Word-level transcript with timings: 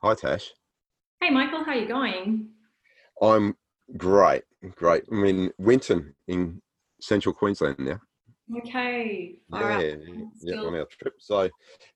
Hi, 0.00 0.14
Tash. 0.14 0.52
Hey, 1.20 1.30
Michael, 1.30 1.64
how 1.64 1.72
are 1.72 1.74
you 1.74 1.88
going? 1.88 2.50
I'm 3.20 3.56
great, 3.96 4.44
great. 4.76 5.02
I'm 5.10 5.24
in 5.24 5.52
Winton 5.58 6.14
in 6.28 6.62
central 7.00 7.34
Queensland 7.34 7.80
now. 7.80 7.98
Okay. 8.58 9.40
All 9.52 9.60
yeah, 9.60 9.66
right. 9.66 9.98
yeah, 10.40 10.58
on 10.58 10.76
our 10.76 10.84
trip. 10.84 11.14
So 11.18 11.50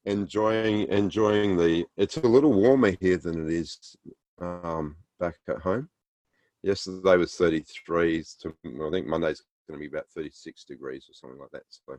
enjoying 0.04 0.88
enjoying 0.88 1.56
the. 1.56 1.84
It's 1.96 2.16
a 2.16 2.26
little 2.26 2.52
warmer 2.52 2.96
here 3.00 3.18
than 3.18 3.46
it 3.46 3.52
is 3.52 3.78
um, 4.40 4.96
back 5.20 5.36
at 5.48 5.60
home. 5.60 5.88
Yesterday 6.64 7.16
was 7.16 7.34
33s. 7.34 8.36
To, 8.40 8.52
I 8.84 8.90
think 8.90 9.06
Monday's 9.06 9.44
going 9.70 9.78
to 9.78 9.88
be 9.88 9.94
about 9.94 10.08
36 10.12 10.64
degrees 10.64 11.06
or 11.08 11.14
something 11.14 11.38
like 11.38 11.52
that. 11.52 11.62
So 11.68 11.98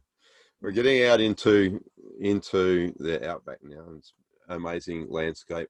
we're 0.62 0.72
getting 0.72 1.06
out 1.06 1.22
into 1.22 1.82
into 2.20 2.94
the 3.00 3.26
outback 3.26 3.60
now. 3.64 3.86
It's 3.98 4.12
amazing 4.50 5.08
landscape 5.10 5.70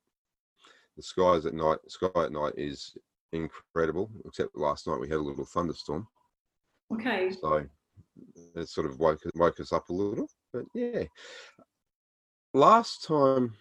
the 0.97 1.03
skies 1.03 1.45
at 1.45 1.53
night 1.53 1.79
sky 1.87 2.07
at 2.15 2.31
night 2.31 2.53
is 2.57 2.95
incredible 3.31 4.09
except 4.25 4.55
last 4.55 4.87
night 4.87 4.99
we 4.99 5.07
had 5.07 5.17
a 5.17 5.21
little 5.21 5.45
thunderstorm 5.45 6.07
okay 6.91 7.31
so 7.31 7.65
it 8.55 8.69
sort 8.69 8.85
of 8.85 8.99
woke, 8.99 9.21
woke 9.35 9.59
us 9.59 9.73
up 9.73 9.89
a 9.89 9.93
little 9.93 10.27
but 10.51 10.65
yeah 10.75 11.03
last 12.53 13.03
time 13.03 13.55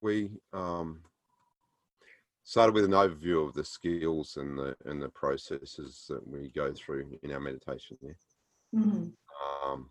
we 0.00 0.30
um, 0.52 1.00
started 2.44 2.74
with 2.74 2.84
an 2.84 2.92
overview 2.92 3.46
of 3.46 3.54
the 3.54 3.64
skills 3.64 4.36
and 4.36 4.58
the 4.58 4.74
and 4.86 5.00
the 5.00 5.08
processes 5.08 6.06
that 6.08 6.26
we 6.26 6.48
go 6.48 6.72
through 6.72 7.18
in 7.22 7.32
our 7.32 7.40
meditation 7.40 7.96
there. 8.02 8.16
mm-hmm. 8.74 9.70
um, 9.70 9.88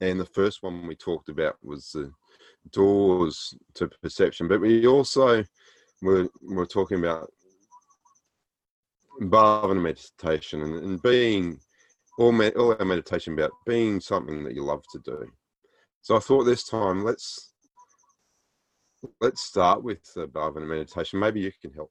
and 0.00 0.18
the 0.18 0.26
first 0.26 0.62
one 0.62 0.86
we 0.86 0.94
talked 0.94 1.28
about 1.28 1.56
was 1.62 1.90
the 1.92 2.12
doors 2.72 3.54
to 3.74 3.88
perception. 4.02 4.48
But 4.48 4.60
we 4.60 4.86
also 4.86 5.44
were, 6.02 6.28
were 6.42 6.66
talking 6.66 6.98
about 6.98 7.30
bhavana 9.20 9.80
meditation 9.80 10.62
and, 10.62 10.74
and 10.76 11.02
being 11.02 11.60
all, 12.18 12.32
med, 12.32 12.54
all 12.56 12.74
our 12.78 12.84
meditation 12.84 13.34
about 13.34 13.52
being 13.66 14.00
something 14.00 14.44
that 14.44 14.54
you 14.54 14.64
love 14.64 14.82
to 14.92 14.98
do. 15.04 15.30
So 16.02 16.16
I 16.16 16.20
thought 16.20 16.44
this 16.44 16.64
time 16.64 17.04
let's 17.04 17.52
let's 19.20 19.42
start 19.42 19.82
with 19.82 20.00
the 20.14 20.26
bhavana 20.26 20.66
meditation. 20.66 21.18
Maybe 21.18 21.40
you 21.40 21.52
can 21.60 21.72
help. 21.72 21.90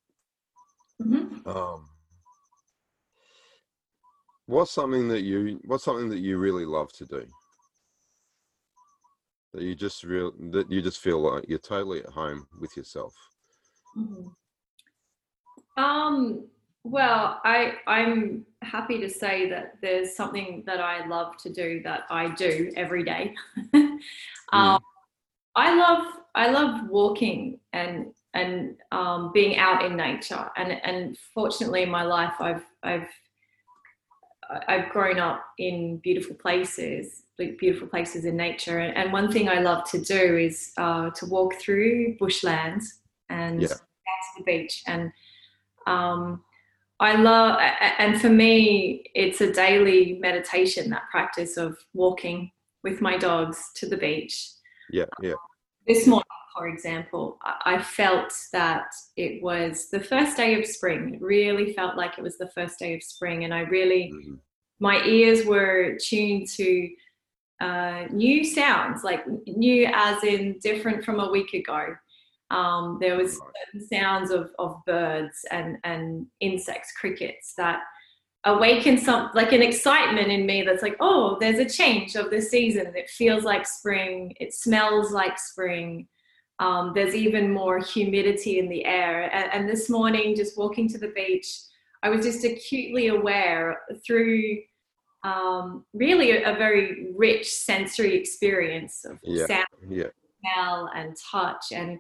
Mm-hmm. 1.02 1.48
Um, 1.48 1.86
what's 4.48 4.72
something 4.72 5.08
that 5.10 5.22
you 5.22 5.60
what's 5.66 5.84
something 5.84 6.10
that 6.10 6.20
you 6.20 6.38
really 6.38 6.66
love 6.66 6.92
to 6.94 7.06
do? 7.06 7.26
That 9.54 9.64
you 9.64 9.76
just 9.76 10.04
real 10.04 10.34
that 10.52 10.72
you 10.72 10.82
just 10.82 11.00
feel 11.00 11.20
like 11.20 11.46
you're 11.48 11.60
totally 11.60 12.00
at 12.00 12.10
home 12.10 12.48
with 12.60 12.76
yourself 12.78 13.14
mm-hmm. 13.98 14.28
um 15.82 16.46
well 16.84 17.40
i 17.44 17.74
i'm 17.88 18.46
happy 18.62 19.00
to 19.00 19.10
say 19.10 19.50
that 19.50 19.74
there's 19.82 20.16
something 20.16 20.64
that 20.66 20.80
i 20.80 21.06
love 21.08 21.36
to 21.38 21.52
do 21.52 21.82
that 21.84 22.04
i 22.10 22.30
do 22.36 22.72
every 22.76 23.04
day 23.04 23.34
um, 23.74 24.00
mm. 24.54 24.80
i 25.56 25.76
love 25.76 26.06
i 26.36 26.50
love 26.50 26.90
walking 26.90 27.60
and 27.74 28.08
and 28.36 28.76
um, 28.92 29.32
being 29.34 29.58
out 29.58 29.84
in 29.84 29.96
nature 29.98 30.50
and 30.56 30.72
and 30.84 31.18
fortunately 31.34 31.82
in 31.82 31.90
my 31.90 32.04
life 32.04 32.34
i've 32.40 32.64
i've 32.84 33.10
I've 34.68 34.90
grown 34.90 35.20
up 35.20 35.46
in 35.58 35.98
beautiful 35.98 36.36
places, 36.36 37.24
beautiful 37.38 37.88
places 37.88 38.26
in 38.26 38.36
nature. 38.36 38.80
And 38.80 39.14
one 39.14 39.32
thing 39.32 39.48
I 39.48 39.60
love 39.60 39.90
to 39.92 40.00
do 40.00 40.38
is 40.38 40.72
uh, 40.78 41.12
to 41.12 41.26
walk 41.28 41.56
through 41.56 42.18
bushlands 42.18 42.86
and 43.30 43.62
yeah. 43.62 43.68
to 43.68 43.78
the 44.38 44.44
beach. 44.44 44.84
And 44.88 45.12
um, 45.86 46.44
I 47.00 47.16
love, 47.16 47.60
and 48.00 48.20
for 48.20 48.30
me, 48.30 49.04
it's 49.14 49.40
a 49.42 49.54
daily 49.54 50.18
meditation, 50.20 50.90
that 50.90 51.10
practice 51.12 51.56
of 51.58 51.78
walking 51.94 52.52
with 52.84 53.02
my 53.02 53.18
dogs 53.18 53.72
to 53.76 53.88
the 53.88 53.98
beach. 53.98 54.50
Yeah, 54.92 55.06
yeah. 55.22 55.34
This 55.88 56.08
morning, 56.08 56.26
for 56.56 56.68
example, 56.68 57.38
I 57.44 57.82
felt 57.82 58.34
that 58.54 58.88
it 59.16 59.42
was 59.42 59.90
the 59.90 60.00
first 60.00 60.38
day 60.38 60.60
of 60.60 60.66
spring. 60.66 61.14
It 61.16 61.22
really 61.22 61.74
felt 61.74 61.98
like 61.98 62.18
it 62.18 62.24
was 62.24 62.38
the 62.38 62.50
first 62.52 62.80
day 62.80 62.96
of 62.96 63.04
spring. 63.04 63.44
And 63.44 63.54
I 63.54 63.62
really, 63.62 64.12
mm-hmm. 64.14 64.36
my 64.80 65.04
ears 65.06 65.46
were 65.46 65.98
tuned 66.04 66.48
to 66.56 66.90
uh, 67.62 68.06
new 68.12 68.44
sounds, 68.44 69.04
like 69.04 69.26
new 69.46 69.90
as 69.94 70.24
in 70.24 70.58
different 70.60 71.04
from 71.04 71.20
a 71.20 71.30
week 71.30 71.54
ago. 71.54 71.96
Um, 72.52 72.98
there 73.00 73.16
was 73.16 73.40
sounds 73.92 74.32
of, 74.32 74.52
of 74.58 74.78
birds 74.86 75.46
and, 75.52 75.78
and 75.84 76.26
insects, 76.40 76.92
crickets 77.00 77.54
that 77.58 77.82
awakened 78.46 79.00
some 79.00 79.30
like 79.34 79.52
an 79.52 79.62
excitement 79.62 80.32
in 80.32 80.46
me 80.46 80.64
that's 80.64 80.82
like, 80.82 80.96
oh, 81.00 81.38
there's 81.40 81.60
a 81.60 81.70
change 81.70 82.16
of 82.16 82.32
the 82.32 82.42
season. 82.42 82.94
It 82.96 83.10
feels 83.10 83.44
like 83.44 83.68
spring. 83.68 84.34
It 84.40 84.54
smells 84.54 85.12
like 85.12 85.38
spring. 85.38 86.08
Um, 86.60 86.92
there's 86.94 87.16
even 87.16 87.54
more 87.54 87.80
humidity 87.80 88.60
in 88.60 88.68
the 88.68 88.86
air. 88.86 89.34
And, 89.34 89.50
and, 89.54 89.70
this 89.70 89.90
morning, 89.90 90.36
just 90.36 90.58
walking 90.58 90.90
to 90.90 90.98
the 90.98 91.08
beach, 91.16 91.48
I 92.04 92.10
was 92.10 92.26
just 92.26 92.44
acutely 92.44 93.08
aware 93.08 93.82
through 94.06 94.58
um, 95.24 95.86
really 95.94 96.32
a, 96.32 96.54
a, 96.54 96.58
very 96.58 97.14
rich 97.16 97.50
sensory 97.50 98.16
experience 98.16 99.06
of 99.06 99.20
yeah. 99.24 99.46
sound, 99.46 99.66
yeah. 99.90 100.08
smell, 100.42 100.90
and 100.96 101.16
touch. 101.32 101.72
And 101.72 101.98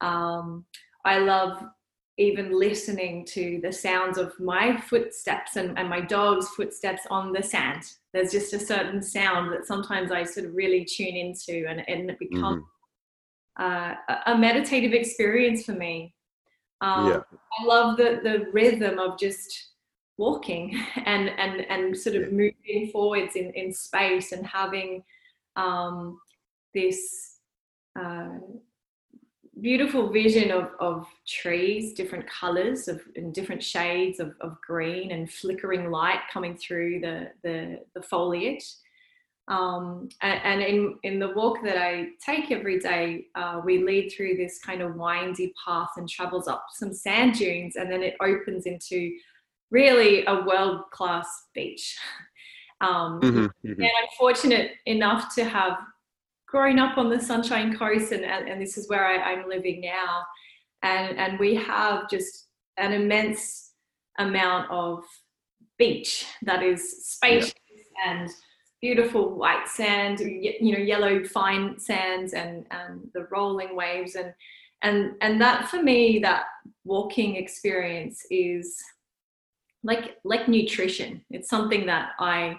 um, 0.00 0.64
I 1.04 1.18
love 1.18 1.62
even 2.16 2.58
listening 2.58 3.24
to 3.24 3.60
the 3.62 3.72
sounds 3.72 4.18
of 4.18 4.38
my 4.38 4.78
footsteps 4.78 5.56
and, 5.56 5.78
and 5.78 5.88
my 5.88 6.02
dog's 6.02 6.48
footsteps 6.50 7.02
on 7.10 7.32
the 7.32 7.42
sand. 7.42 7.82
There's 8.12 8.32
just 8.32 8.52
a 8.52 8.58
certain 8.58 9.02
sound 9.02 9.52
that 9.52 9.66
sometimes 9.66 10.10
I 10.10 10.24
sort 10.24 10.46
of 10.46 10.54
really 10.54 10.84
tune 10.84 11.16
into, 11.16 11.66
and, 11.68 11.86
and 11.86 12.10
it 12.10 12.18
becomes. 12.18 12.62
Mm-hmm 12.62 12.76
uh, 13.60 13.94
a 14.26 14.36
meditative 14.36 14.92
experience 14.92 15.64
for 15.64 15.72
me. 15.72 16.14
Um, 16.80 17.08
yeah. 17.08 17.20
I 17.60 17.64
love 17.64 17.96
the 17.96 18.20
the 18.22 18.46
rhythm 18.52 18.98
of 18.98 19.18
just 19.18 19.70
walking 20.16 20.82
and 21.06 21.30
and 21.38 21.60
and 21.70 21.96
sort 21.96 22.16
of 22.16 22.22
yeah. 22.22 22.28
moving 22.30 22.90
forwards 22.92 23.36
in 23.36 23.52
in 23.52 23.72
space 23.72 24.32
and 24.32 24.46
having 24.46 25.04
um, 25.56 26.18
this 26.74 27.36
uh, 27.98 28.38
beautiful 29.60 30.08
vision 30.08 30.50
of 30.50 30.70
of 30.80 31.06
trees, 31.28 31.92
different 31.92 32.26
colors 32.28 32.88
of 32.88 33.02
and 33.16 33.34
different 33.34 33.62
shades 33.62 34.20
of, 34.20 34.34
of 34.40 34.56
green 34.66 35.10
and 35.10 35.30
flickering 35.30 35.90
light 35.90 36.20
coming 36.32 36.56
through 36.56 37.00
the 37.00 37.30
the, 37.42 37.80
the 37.94 38.02
foliage. 38.02 38.64
Um, 39.50 40.08
and, 40.22 40.40
and, 40.44 40.62
in, 40.62 40.94
in 41.02 41.18
the 41.18 41.32
walk 41.34 41.58
that 41.64 41.76
I 41.76 42.10
take 42.24 42.52
every 42.52 42.78
day, 42.78 43.26
uh, 43.34 43.60
we 43.64 43.82
lead 43.82 44.10
through 44.10 44.36
this 44.36 44.60
kind 44.60 44.80
of 44.80 44.94
windy 44.94 45.52
path 45.64 45.90
and 45.96 46.08
travels 46.08 46.46
up 46.46 46.66
some 46.72 46.94
sand 46.94 47.34
dunes, 47.34 47.74
and 47.74 47.90
then 47.90 48.02
it 48.02 48.14
opens 48.20 48.66
into 48.66 49.12
really 49.72 50.24
a 50.26 50.42
world 50.44 50.82
class 50.92 51.28
beach. 51.54 51.98
Um, 52.82 53.20
mm-hmm, 53.20 53.38
mm-hmm. 53.40 53.82
And 53.82 53.84
I'm 53.84 54.08
fortunate 54.18 54.70
enough 54.86 55.34
to 55.34 55.44
have 55.44 55.76
grown 56.48 56.78
up 56.78 56.96
on 56.96 57.10
the 57.10 57.20
Sunshine 57.20 57.76
Coast, 57.76 58.10
and, 58.12 58.24
and, 58.24 58.48
and 58.48 58.58
this 58.58 58.78
is 58.78 58.88
where 58.88 59.06
I, 59.06 59.32
am 59.32 59.46
living 59.46 59.82
now. 59.82 60.22
And, 60.82 61.18
and 61.18 61.38
we 61.38 61.56
have 61.56 62.08
just 62.08 62.46
an 62.78 62.94
immense 62.94 63.72
amount 64.18 64.70
of 64.70 65.04
beach 65.76 66.24
that 66.40 66.62
is 66.62 67.04
spacious 67.06 67.52
yeah. 67.68 68.12
and 68.12 68.30
beautiful 68.80 69.36
white 69.36 69.68
sand, 69.68 70.20
you 70.20 70.72
know, 70.72 70.78
yellow 70.78 71.22
fine 71.24 71.78
sands 71.78 72.32
and, 72.32 72.66
and 72.70 73.08
the 73.14 73.26
rolling 73.30 73.76
waves. 73.76 74.14
And, 74.14 74.32
and, 74.82 75.14
and 75.20 75.40
that 75.40 75.68
for 75.68 75.82
me, 75.82 76.18
that 76.20 76.44
walking 76.84 77.36
experience 77.36 78.24
is 78.30 78.76
like, 79.82 80.16
like 80.24 80.48
nutrition. 80.48 81.22
It's 81.30 81.50
something 81.50 81.86
that 81.86 82.10
I, 82.18 82.58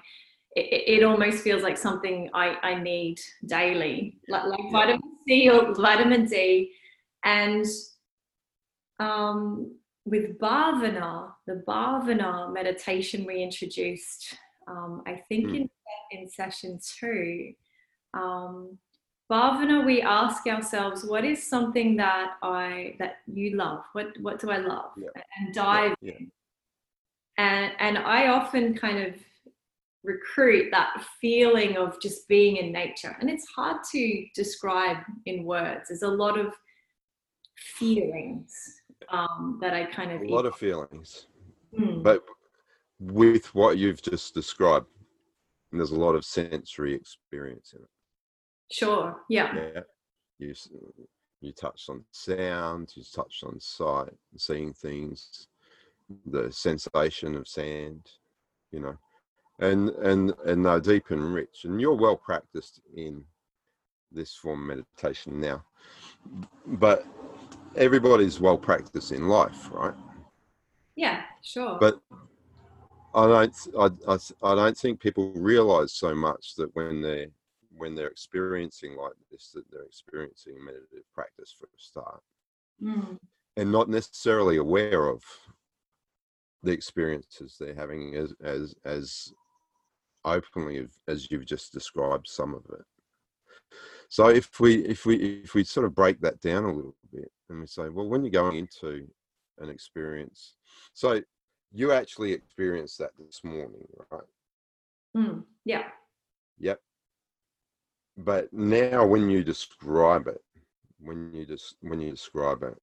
it, 0.56 1.00
it 1.00 1.04
almost 1.04 1.44
feels 1.44 1.64
like 1.64 1.78
something 1.78 2.30
I, 2.34 2.56
I 2.62 2.76
need 2.76 3.20
daily, 3.46 4.18
like, 4.28 4.46
like 4.46 4.72
vitamin 4.72 5.02
C 5.28 5.50
or 5.50 5.74
vitamin 5.74 6.26
D. 6.26 6.72
And 7.24 7.66
um, 9.00 9.76
with 10.06 10.38
Bhavana, 10.40 11.32
the 11.48 11.64
Bhavana 11.68 12.54
meditation 12.54 13.26
we 13.26 13.42
introduced, 13.42 14.36
um, 14.68 15.04
I 15.06 15.22
think 15.28 15.48
mm. 15.48 15.56
in 15.56 15.70
in 16.12 16.30
session 16.30 16.80
two, 17.00 17.54
um, 18.14 18.78
Bhavana, 19.32 19.86
we 19.86 20.02
ask 20.02 20.46
ourselves, 20.48 21.06
what 21.06 21.24
is 21.24 21.42
something 21.42 21.96
that 21.98 22.34
I 22.44 22.96
that 23.00 23.20
you 23.28 23.56
love? 23.56 23.84
What 23.94 24.08
what 24.20 24.40
do 24.40 24.52
I 24.52 24.58
love? 24.58 24.92
Yeah. 24.98 25.10
And 25.40 25.54
dive 25.54 25.96
yeah. 26.02 26.14
in. 26.20 26.32
And 27.38 27.72
and 27.80 27.98
I 27.98 28.28
often 28.28 28.76
kind 28.76 29.00
of 29.00 29.16
recruit 30.04 30.70
that 30.72 31.06
feeling 31.22 31.78
of 31.78 32.02
just 32.02 32.28
being 32.28 32.58
in 32.58 32.72
nature. 32.72 33.16
And 33.20 33.30
it's 33.30 33.48
hard 33.48 33.78
to 33.92 34.26
describe 34.36 34.98
in 35.26 35.44
words. 35.44 35.90
There's 35.90 36.02
a 36.02 36.08
lot 36.08 36.40
of 36.40 36.54
feelings 37.56 38.54
um, 39.10 39.60
that 39.62 39.74
I 39.74 39.86
kind 39.86 40.12
of 40.12 40.22
a 40.22 40.28
lot 40.28 40.46
of 40.46 40.56
feelings, 40.56 41.28
Mm. 41.78 42.04
but 42.04 42.26
with 43.02 43.54
what 43.56 43.78
you've 43.78 44.02
just 44.02 44.34
described, 44.34 44.88
And 45.72 45.80
there's 45.80 45.92
a 45.92 46.00
lot 46.00 46.16
of 46.16 46.24
sensory 46.26 46.94
experience 46.94 47.74
in 47.74 47.82
it. 47.82 47.90
sure, 48.72 49.22
yeah, 49.30 49.56
Yeah, 49.56 49.82
you 50.40 50.54
you 51.42 51.52
touched 51.52 51.90
on 51.90 52.06
sound, 52.12 52.94
you 52.96 53.04
touched 53.04 53.44
on 53.44 53.60
sight, 53.60 54.14
seeing 54.38 54.74
things, 54.74 55.48
the 56.28 56.52
sensation 56.52 57.36
of 57.36 57.48
sand, 57.48 58.08
you 58.72 58.80
know, 58.80 58.98
and 59.60 59.90
and 59.90 60.34
and 60.46 60.66
they're 60.66 60.80
deep 60.80 61.10
and 61.12 61.34
rich. 61.34 61.66
And 61.66 61.82
you're 61.82 61.96
well 61.96 62.18
practiced 62.18 62.82
in 62.96 63.24
this 64.12 64.36
form 64.36 64.62
of 64.70 64.78
meditation 64.78 65.40
now, 65.40 65.64
but 66.66 67.06
everybody's 67.76 68.40
well 68.40 68.58
practiced 68.58 69.12
in 69.12 69.28
life, 69.28 69.70
right? 69.72 69.96
yeah, 70.96 71.24
sure. 71.44 71.78
But 71.80 72.02
I 73.14 73.28
don't 73.28 73.56
I, 73.78 74.14
I, 74.14 74.18
I 74.52 74.56
don't 74.56 74.78
think 74.78 75.00
people 75.00 75.32
realize 75.34 75.94
so 75.94 76.14
much 76.16 76.56
that 76.56 76.74
when 76.76 77.02
they're 77.02 77.28
when 77.76 77.96
they're 77.96 78.08
experiencing 78.08 78.96
like 78.96 79.14
this 79.32 79.52
that 79.54 79.64
they're 79.72 79.84
experiencing 79.84 80.64
meditative 80.64 81.06
practice 81.14 81.54
for 81.58 81.66
a 81.66 81.80
start 81.80 82.22
Mm. 82.82 83.20
and 83.58 83.72
not 83.72 83.90
necessarily 83.90 84.58
aware 84.58 85.06
of 85.08 85.22
the 86.64 86.72
experiences 86.72 87.58
they're 87.60 87.76
having 87.76 88.16
as 88.16 88.34
as 88.44 88.74
as 88.86 89.32
openly 90.26 90.78
as- 90.80 91.00
as 91.08 91.30
you've 91.30 91.46
just 91.46 91.72
described 91.72 92.28
some 92.28 92.56
of 92.56 92.66
it 92.74 92.86
so 94.10 94.30
if 94.30 94.60
we 94.60 94.84
if 94.86 95.06
we 95.06 95.16
if 95.44 95.54
we 95.54 95.64
sort 95.64 95.86
of 95.86 95.94
break 95.94 96.20
that 96.22 96.40
down 96.42 96.64
a 96.64 96.74
little 96.74 96.96
bit 97.14 97.32
and 97.50 97.60
we 97.60 97.68
say 97.68 97.88
well 97.90 98.08
when 98.08 98.24
you're 98.24 98.32
going 98.32 98.58
into 98.58 99.08
an 99.60 99.70
experience 99.70 100.56
so 100.94 101.22
you 101.74 101.92
actually 101.92 102.34
experienced 102.34 102.98
that 103.00 103.12
this 103.18 103.44
morning 103.44 103.88
right 104.12 104.22
Mm. 105.16 105.44
yeah, 105.66 105.90
Yep. 106.60 106.80
But 108.18 108.54
now 108.54 109.06
when 109.06 109.30
you 109.30 109.44
describe 109.44 110.28
it, 110.28 110.42
when 111.00 111.34
you 111.34 111.46
just 111.46 111.76
when 111.82 112.00
you 112.00 112.12
describe 112.12 112.64
it, 112.64 112.78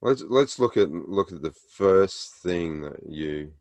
let's 0.00 0.22
let's 0.28 0.58
look 0.58 0.76
at 0.76 0.90
look 0.90 1.32
at 1.32 1.42
the 1.42 1.54
first 1.72 2.34
thing 2.36 2.82
that 2.82 3.00
you 3.08 3.52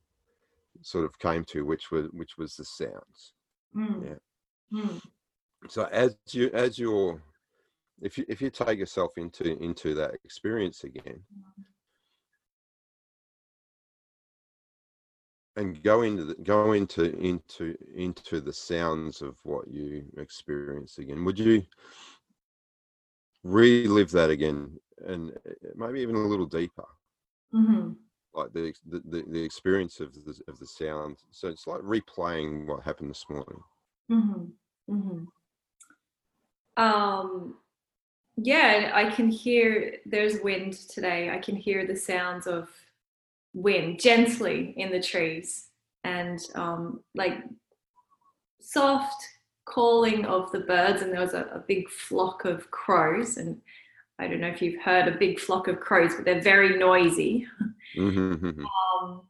sort 0.81 1.05
of 1.05 1.17
came 1.17 1.43
to, 1.45 1.65
which 1.65 1.89
was 1.89 2.07
which 2.11 2.37
was 2.37 2.55
the 2.55 2.65
sounds. 2.65 3.33
Mm. 3.75 4.05
Yeah. 4.07 4.79
Mm. 4.79 5.01
So 5.67 5.85
as 5.85 6.15
you 6.31 6.51
as 6.53 6.77
you're 6.77 7.21
if 8.01 8.17
you 8.17 8.25
if 8.27 8.41
you 8.41 8.49
take 8.49 8.77
yourself 8.77 9.17
into 9.17 9.57
into 9.63 9.95
that 9.95 10.15
experience 10.23 10.83
again 10.83 11.21
and 15.55 15.81
go 15.83 16.01
into 16.01 16.25
the, 16.25 16.35
go 16.35 16.73
into 16.73 17.17
into 17.17 17.77
into 17.95 18.41
the 18.41 18.53
sounds 18.53 19.21
of 19.21 19.37
what 19.43 19.67
you 19.67 20.05
experience 20.17 20.97
again. 20.97 21.23
Would 21.25 21.39
you 21.39 21.63
relive 23.43 24.11
that 24.11 24.29
again 24.29 24.77
and 25.07 25.31
uh, 25.31 25.51
maybe 25.75 26.01
even 26.01 26.15
a 26.15 26.19
little 26.19 26.45
deeper? 26.45 26.85
Hmm 27.51 27.93
like 28.35 28.53
the 28.53 28.73
the, 28.87 29.23
the, 29.27 29.43
experience 29.43 29.99
of 29.99 30.13
the 30.13 30.39
of 30.47 30.59
the 30.59 30.67
sound. 30.67 31.17
So 31.31 31.47
it's 31.47 31.67
like 31.67 31.81
replaying 31.81 32.67
what 32.67 32.83
happened 32.83 33.09
this 33.09 33.25
morning. 33.29 33.61
Hmm 34.09 34.45
hmm 34.87 35.23
Um, 36.77 37.55
yeah, 38.37 38.91
I 38.93 39.09
can 39.09 39.29
hear 39.29 39.97
there's 40.05 40.41
wind 40.41 40.73
today. 40.73 41.29
I 41.29 41.37
can 41.37 41.55
hear 41.55 41.87
the 41.87 41.95
sounds 41.95 42.47
of 42.47 42.69
wind 43.55 43.99
gently 43.99 44.73
in 44.77 44.91
the 44.91 45.01
trees 45.01 45.69
and 46.03 46.39
um, 46.53 46.99
like 47.15 47.39
soft 48.61 49.25
calling 49.63 50.25
of 50.25 50.51
the 50.51 50.59
birds. 50.59 51.01
And 51.01 51.11
there 51.11 51.21
was 51.21 51.33
a, 51.33 51.45
a 51.53 51.63
big 51.67 51.89
flock 51.89 52.45
of 52.45 52.69
crows. 52.69 53.37
And 53.37 53.59
I 54.19 54.27
don't 54.27 54.41
know 54.41 54.49
if 54.49 54.61
you've 54.61 54.81
heard 54.81 55.07
a 55.07 55.17
big 55.17 55.39
flock 55.39 55.67
of 55.67 55.79
crows, 55.79 56.13
but 56.15 56.25
they're 56.25 56.41
very 56.41 56.77
noisy. 56.77 57.47
Mhm. 57.97 58.63
um, 59.01 59.21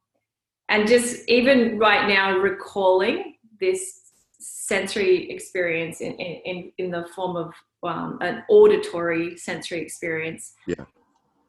and 0.68 0.88
just 0.88 1.28
even 1.30 1.78
right 1.78 2.08
now 2.08 2.38
recalling 2.38 3.36
this 3.60 4.02
sensory 4.40 5.30
experience 5.30 6.02
in, 6.02 6.14
in, 6.14 6.72
in 6.80 6.92
the 6.92 7.06
form 7.16 7.36
of 7.36 7.54
um, 7.84 8.18
an 8.22 8.44
auditory 8.50 9.38
sensory 9.38 9.80
experience 9.80 10.54
Yeah. 10.66 10.86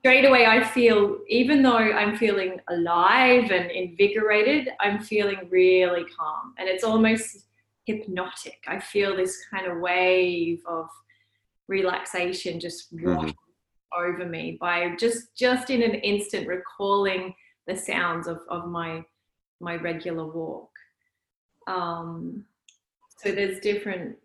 Straight 0.06 0.24
away 0.24 0.46
i 0.46 0.62
feel 0.62 1.18
even 1.28 1.62
though 1.62 1.76
i'm 1.76 2.16
feeling 2.16 2.60
alive 2.68 3.50
and 3.50 3.70
invigorated 3.70 4.68
i'm 4.80 5.00
feeling 5.00 5.38
really 5.50 6.04
calm. 6.16 6.54
And 6.58 6.68
it's 6.68 6.84
almost 6.84 7.46
hypnotic. 7.86 8.58
I 8.66 8.78
feel 8.78 9.16
this 9.16 9.36
kind 9.50 9.66
of 9.66 9.78
wave 9.78 10.60
of 10.66 10.88
relaxation 11.68 12.60
just 12.60 12.88
wash 12.92 13.32
over 13.96 14.26
me 14.26 14.58
by 14.60 14.94
just 14.96 15.34
just 15.36 15.70
in 15.70 15.82
an 15.82 15.94
instant 15.94 16.46
recalling 16.46 17.34
the 17.66 17.76
sounds 17.76 18.26
of, 18.26 18.40
of 18.48 18.68
my 18.68 19.04
my 19.60 19.76
regular 19.76 20.26
walk. 20.26 20.70
Um, 21.66 22.44
so 23.18 23.32
there's 23.32 23.58
different 23.60 24.16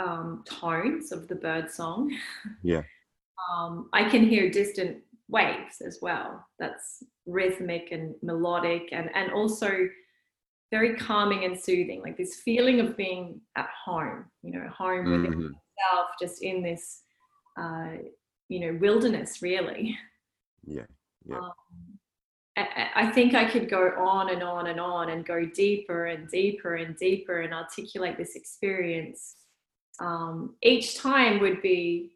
um, 0.00 0.44
tones 0.44 1.12
of 1.12 1.28
the 1.28 1.36
bird 1.36 1.70
song. 1.70 2.14
Yeah. 2.62 2.82
Um, 3.50 3.88
i 3.92 4.08
can 4.08 4.26
hear 4.28 4.50
distant 4.50 4.98
waves 5.28 5.80
as 5.84 5.98
well 6.00 6.46
that's 6.58 7.02
rhythmic 7.26 7.92
and 7.92 8.14
melodic 8.22 8.88
and 8.92 9.10
and 9.14 9.30
also 9.32 9.88
very 10.70 10.94
calming 10.96 11.44
and 11.44 11.58
soothing 11.58 12.00
like 12.02 12.16
this 12.16 12.36
feeling 12.36 12.80
of 12.80 12.96
being 12.96 13.40
at 13.56 13.68
home 13.84 14.24
you 14.42 14.52
know 14.52 14.68
home 14.68 15.04
within 15.10 15.32
Mhm. 15.32 15.52
yourself 15.52 16.08
just 16.20 16.42
in 16.42 16.62
this 16.62 17.02
uh, 17.60 17.92
you 18.48 18.60
know 18.60 18.78
wilderness 18.80 19.42
really 19.42 19.96
yeah 20.64 20.86
Yeah. 21.24 21.38
um, 21.38 21.52
I, 22.56 22.90
I 22.94 23.10
think 23.12 23.34
i 23.34 23.44
could 23.44 23.68
go 23.70 23.82
on 23.98 24.30
and 24.30 24.42
on 24.42 24.66
and 24.68 24.80
on 24.80 25.10
and 25.10 25.24
go 25.26 25.44
deeper 25.44 26.06
and 26.06 26.28
deeper 26.28 26.76
and 26.76 26.96
deeper 26.96 27.40
and 27.42 27.52
articulate 27.54 28.16
this 28.16 28.34
experience 28.36 29.36
um, 30.00 30.56
each 30.62 30.96
time 30.96 31.40
would 31.40 31.60
be 31.60 32.12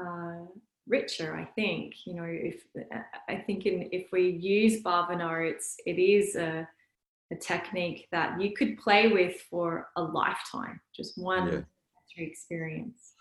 uh, 0.00 0.44
richer 0.86 1.34
i 1.34 1.44
think. 1.56 1.94
You 2.06 2.14
know 2.14 2.26
if 2.28 2.58
i 3.28 3.36
think 3.46 3.66
in, 3.66 3.88
if 3.92 4.06
we 4.12 4.22
use 4.30 4.82
bhavana 4.82 5.50
it's 5.50 5.76
it 5.86 5.98
is 5.98 6.36
a, 6.36 6.68
a 7.32 7.36
technique 7.36 8.06
that 8.12 8.40
you 8.40 8.54
could 8.54 8.78
play 8.78 9.08
with 9.08 9.36
for 9.50 9.88
a 9.96 10.02
lifetime 10.02 10.80
just 10.94 11.12
one 11.18 11.46
Yeah. 12.16 12.24
experience. 12.24 13.12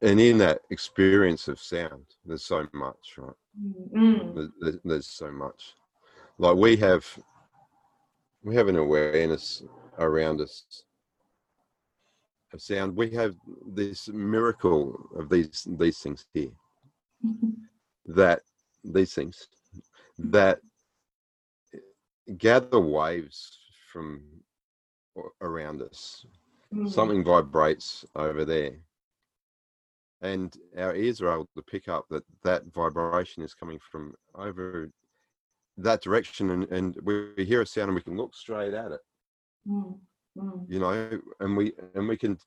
And 0.00 0.18
in 0.20 0.38
that 0.38 0.60
experience 0.70 1.48
of 1.48 1.60
sound 1.60 2.04
there's 2.24 2.44
so 2.44 2.66
much 2.72 3.04
right? 3.18 3.40
Mm, 3.94 4.34
There- 4.34 4.52
there- 4.60 4.80
there's 4.84 5.06
so 5.22 5.30
much. 5.44 5.74
Like 6.38 6.56
we 6.56 6.76
have 6.76 7.04
we 8.42 8.54
have 8.56 8.68
an 8.68 8.76
awareness 8.76 9.62
around 9.98 10.40
us 10.40 10.84
of 12.52 12.62
sound 12.62 12.94
we 12.96 13.10
have 13.10 13.34
this 13.66 14.08
miracle 14.08 15.08
of 15.16 15.28
these 15.28 15.66
these 15.78 15.98
things 15.98 16.26
here. 16.34 16.50
Mm. 17.24 17.54
that 18.06 18.40
these 18.84 19.14
things 19.14 19.48
that 20.18 20.58
gather 22.36 22.80
waves 22.80 23.58
from 23.92 24.22
around 25.40 25.82
us. 25.82 26.26
Mm. 26.74 26.90
something 26.90 27.22
vibrates 27.22 28.04
over 28.16 28.44
there. 28.44 28.78
And 30.22 30.56
our 30.78 30.94
ears 30.94 31.20
are 31.20 31.32
able 31.32 31.48
to 31.54 31.62
pick 31.62 31.88
up 31.88 32.06
that 32.10 32.24
that 32.44 32.64
vibration 32.72 33.42
is 33.42 33.54
coming 33.54 33.78
from 33.90 34.14
over 34.34 34.90
that 35.76 36.00
direction. 36.00 36.50
And, 36.50 36.64
and 36.72 36.96
we 37.02 37.44
hear 37.44 37.60
a 37.60 37.66
sound 37.66 37.88
and 37.88 37.94
we 37.96 38.02
can 38.02 38.16
look 38.16 38.34
straight 38.34 38.72
at 38.72 38.92
it. 38.92 39.00
Mm, 39.68 39.98
mm, 40.36 40.66
you 40.68 40.78
know 40.78 41.20
and 41.40 41.56
we 41.56 41.72
and 41.94 42.08
we 42.08 42.16
can 42.16 42.38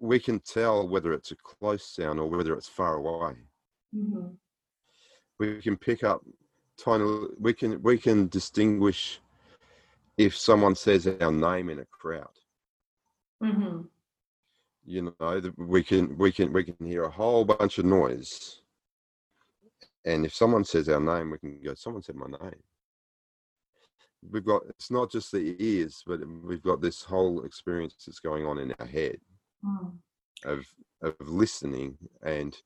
we 0.00 0.18
can 0.18 0.38
tell 0.40 0.86
whether 0.88 1.12
it's 1.12 1.30
a 1.32 1.36
close 1.36 1.84
sound 1.84 2.20
or 2.20 2.28
whether 2.28 2.54
it's 2.54 2.68
far 2.68 2.96
away. 2.96 3.34
Mhm, 3.92 4.38
we 5.38 5.60
can 5.60 5.76
pick 5.76 6.04
up 6.04 6.22
tiny 6.76 7.26
we 7.38 7.52
can 7.52 7.82
we 7.82 7.98
can 7.98 8.28
distinguish 8.28 9.20
if 10.18 10.36
someone 10.36 10.74
says 10.76 11.06
our 11.06 11.32
name 11.32 11.70
in 11.70 11.80
a 11.80 11.86
crowd. 11.86 12.28
Mhm, 13.40 13.88
you 14.84 15.02
know 15.02 15.40
we 15.56 15.82
can 15.82 16.16
we 16.18 16.32
can 16.32 16.52
we 16.52 16.64
can 16.64 16.76
hear 16.86 17.04
a 17.04 17.10
whole 17.10 17.44
bunch 17.44 17.78
of 17.78 17.84
noise. 17.84 18.60
And 20.04 20.26
if 20.26 20.34
someone 20.34 20.64
says 20.64 20.88
our 20.90 21.00
name 21.00 21.30
we 21.30 21.38
can 21.38 21.60
go 21.62 21.74
someone 21.74 22.02
said 22.02 22.14
my 22.16 22.26
name 22.26 22.62
we've 24.28 24.44
got 24.44 24.62
it's 24.68 24.90
not 24.90 25.10
just 25.10 25.32
the 25.32 25.56
ears 25.58 26.02
but 26.06 26.20
we've 26.44 26.62
got 26.62 26.80
this 26.80 27.02
whole 27.02 27.44
experience 27.44 27.94
that's 28.06 28.20
going 28.20 28.44
on 28.44 28.58
in 28.58 28.74
our 28.78 28.86
head 28.86 29.16
mm, 29.64 29.92
of 30.44 30.64
of 31.02 31.14
listening 31.20 31.96
and 32.22 32.56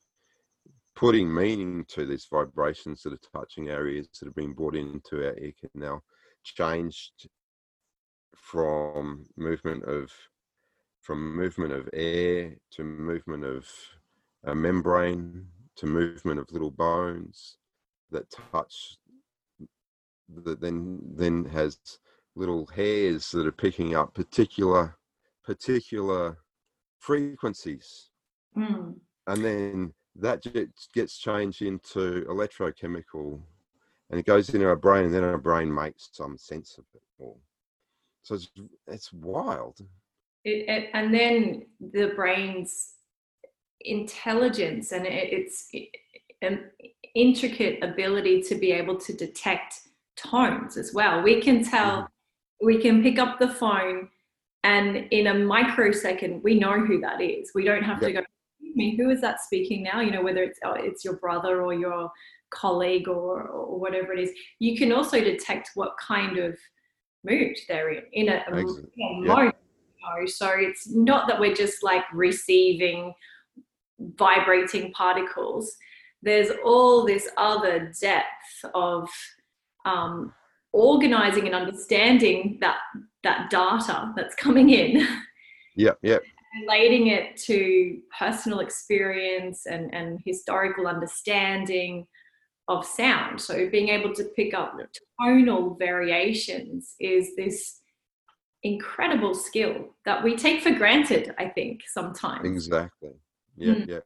putting 0.94 1.32
meaning 1.32 1.84
to 1.88 2.06
these 2.06 2.26
vibrations 2.30 3.02
that 3.02 3.12
are 3.12 3.40
touching 3.40 3.70
our 3.70 3.87
ears 3.87 4.08
that 4.18 4.26
have 4.26 4.34
been 4.34 4.52
brought 4.52 4.76
into 4.76 5.26
our 5.26 5.37
ear 5.38 5.52
canal, 5.73 6.02
changed 6.44 7.28
from 8.37 9.25
movement 9.37 9.84
of 9.84 10.11
from 11.00 11.37
movement 11.37 11.73
of 11.73 11.88
air 11.92 12.54
to 12.70 12.82
movement 12.82 13.44
of 13.44 13.66
a 14.44 14.54
membrane 14.54 15.46
to 15.76 15.87
movement 15.87 16.40
of 16.40 16.50
little 16.50 16.70
bones 16.70 17.56
that 18.11 18.30
touch 18.30 18.96
that 20.45 20.61
then 20.61 21.00
then 21.14 21.45
has 21.45 21.78
little 22.37 22.66
hairs 22.66 23.31
that 23.31 23.47
are 23.47 23.52
picking 23.52 23.95
up 23.95 24.14
particular 24.14 24.97
particular 25.45 26.38
frequencies. 26.99 28.11
Mm. 28.57 28.95
and 29.26 29.45
then 29.45 29.93
that 30.16 30.43
gets, 30.43 30.88
gets 30.95 31.19
changed 31.19 31.61
into 31.62 32.25
electrochemical 32.28 33.40
and 34.11 34.21
it 34.21 34.26
goes 34.26 34.49
into 34.50 34.66
our 34.66 34.76
brain 34.76 35.07
and 35.07 35.14
then 35.14 35.25
our 35.25 35.38
brain 35.38 35.75
makes 35.75 36.09
some 36.12 36.38
sense 36.38 36.78
of 36.78 36.85
it 36.95 37.02
all. 37.19 37.40
So 38.23 38.37
it's, 38.37 38.49
it's 38.87 39.12
wild. 39.12 39.78
It, 40.45 40.69
it, 40.69 40.90
and 40.95 41.12
then 41.12 41.66
the 41.81 42.12
brain's 42.14 42.93
intelligence 43.81 44.93
and 44.93 45.07
it, 45.07 45.33
its 45.33 45.69
an 46.43 46.71
intricate 47.14 47.83
ability 47.83 48.43
to 48.43 48.54
be 48.54 48.73
able 48.73 48.99
to 48.99 49.12
detect 49.12 49.81
tones 50.16 50.76
as 50.76 50.92
well. 50.94 51.23
We 51.23 51.40
can 51.40 51.64
tell, 51.64 52.02
mm-hmm. 52.02 52.66
we 52.66 52.78
can 52.80 53.02
pick 53.02 53.18
up 53.18 53.38
the 53.38 53.49
phone, 53.49 54.09
and 54.62 54.97
in 55.11 55.26
a 55.28 55.35
microsecond, 55.35 56.42
we 56.42 56.59
know 56.59 56.80
who 56.80 57.00
that 57.00 57.21
is. 57.21 57.52
We 57.54 57.64
don't 57.64 57.83
have 57.83 58.00
to 58.00 58.12
go. 58.12 58.21
"Excuse 58.21 58.76
Me, 58.76 58.97
who 58.97 59.11
is 59.11 59.21
that 59.21 59.40
speaking 59.40 59.83
now? 59.83 60.00
You 60.00 60.11
know, 60.11 60.23
whether 60.23 60.42
it's 60.42 60.59
oh, 60.64 60.75
it's 60.75 61.04
your 61.04 61.16
brother 61.16 61.62
or 61.62 61.75
your 61.75 62.11
colleague 62.50 63.09
or, 63.09 63.42
or 63.42 63.78
whatever 63.78 64.12
it 64.12 64.21
is. 64.21 64.30
You 64.61 64.76
can 64.76 64.92
also 64.92 65.21
detect 65.21 65.71
what 65.75 65.94
kind 65.99 66.38
of 66.38 66.56
mood 67.25 67.56
they're 67.68 67.90
in 67.90 68.04
in 68.12 68.28
a, 68.28 68.37
a 68.37 68.56
Excellent. 68.59 68.90
in 68.97 69.25
a 69.25 69.26
Yep. 69.26 69.37
moment 69.37 69.56
know. 70.04 70.26
So 70.26 70.50
it's 70.56 70.88
not 70.88 71.28
that 71.28 71.38
we're 71.40 71.54
just 71.54 71.83
like 71.83 72.04
receiving 72.12 73.12
vibrating 74.16 74.92
particles. 74.92 75.76
There's 76.23 76.50
all 76.64 77.04
this 77.04 77.28
other 77.37 77.92
depth 78.00 78.64
of 78.75 79.09
um, 79.85 80.33
organizing 80.73 81.47
and 81.47 81.55
understanding 81.55 82.59
that 82.61 82.79
that 83.23 83.50
data 83.50 84.12
that's 84.17 84.35
coming 84.35 84.71
in, 84.71 85.07
yep 85.76 85.99
yep 86.03 86.23
relating 86.62 87.09
it 87.09 87.37
to 87.37 87.99
personal 88.17 88.61
experience 88.61 89.67
and, 89.67 89.93
and 89.93 90.21
historical 90.25 90.87
understanding 90.87 92.07
of 92.69 92.87
sound. 92.87 93.41
So 93.41 93.69
being 93.71 93.88
able 93.88 94.14
to 94.14 94.25
pick 94.37 94.55
up 94.55 94.76
tonal 95.21 95.75
variations 95.75 96.95
is 97.00 97.35
this 97.37 97.81
incredible 98.62 99.35
skill 99.35 99.95
that 100.07 100.23
we 100.25 100.37
take 100.37 100.62
for 100.62 100.71
granted, 100.71 101.35
I 101.38 101.49
think, 101.49 101.83
sometimes. 101.93 102.47
exactly 102.47 103.11
yeah 103.57 103.73
Mm. 103.75 103.87
yeah 103.88 103.95
yeah 103.95 104.00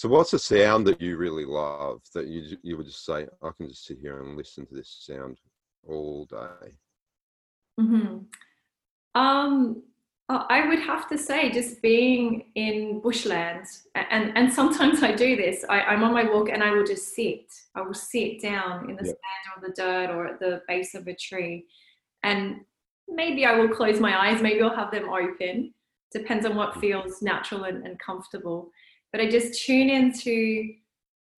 so 0.00 0.08
what's 0.08 0.32
a 0.32 0.38
sound 0.38 0.86
that 0.86 0.98
you 0.98 1.18
really 1.18 1.44
love 1.44 2.00
that 2.14 2.26
you 2.26 2.56
you 2.62 2.74
would 2.78 2.86
just 2.86 3.04
say 3.04 3.26
i 3.42 3.50
can 3.58 3.68
just 3.68 3.84
sit 3.84 3.98
here 4.00 4.22
and 4.22 4.34
listen 4.34 4.64
to 4.64 4.74
this 4.74 4.88
sound 5.06 5.36
all 5.86 6.24
day 6.24 6.72
hmm 7.78 8.18
Um, 9.14 9.82
I 10.28 10.68
would 10.68 10.78
have 10.78 11.08
to 11.08 11.18
say, 11.18 11.50
just 11.50 11.82
being 11.82 12.52
in 12.54 13.00
bushland, 13.00 13.64
and 14.14 14.24
and 14.38 14.46
sometimes 14.58 15.02
I 15.02 15.12
do 15.26 15.30
this. 15.44 15.64
I, 15.68 15.78
I'm 15.90 16.04
on 16.04 16.12
my 16.20 16.24
walk 16.32 16.48
and 16.54 16.62
I 16.62 16.70
will 16.74 16.86
just 16.94 17.06
sit. 17.16 17.46
I 17.74 17.80
will 17.82 18.00
sit 18.14 18.40
down 18.40 18.88
in 18.88 18.94
the 19.00 19.06
Yep. 19.08 19.16
sand 19.20 19.44
or 19.52 19.58
the 19.66 19.74
dirt 19.82 20.08
or 20.14 20.22
at 20.32 20.38
the 20.44 20.62
base 20.68 20.94
of 20.94 21.08
a 21.08 21.16
tree, 21.26 21.66
and 22.22 22.42
maybe 23.08 23.44
I 23.44 23.52
will 23.58 23.74
close 23.78 23.98
my 24.08 24.14
eyes. 24.24 24.40
Maybe 24.40 24.62
I'll 24.62 24.82
have 24.82 24.92
them 24.92 25.08
open. 25.22 25.74
Depends 26.18 26.46
on 26.46 26.54
what 26.60 26.80
feels 26.84 27.22
natural 27.22 27.64
and, 27.64 27.84
and 27.86 27.98
comfortable. 27.98 28.70
But 29.12 29.20
I 29.20 29.28
just 29.28 29.64
tune 29.64 29.90
into 29.90 30.74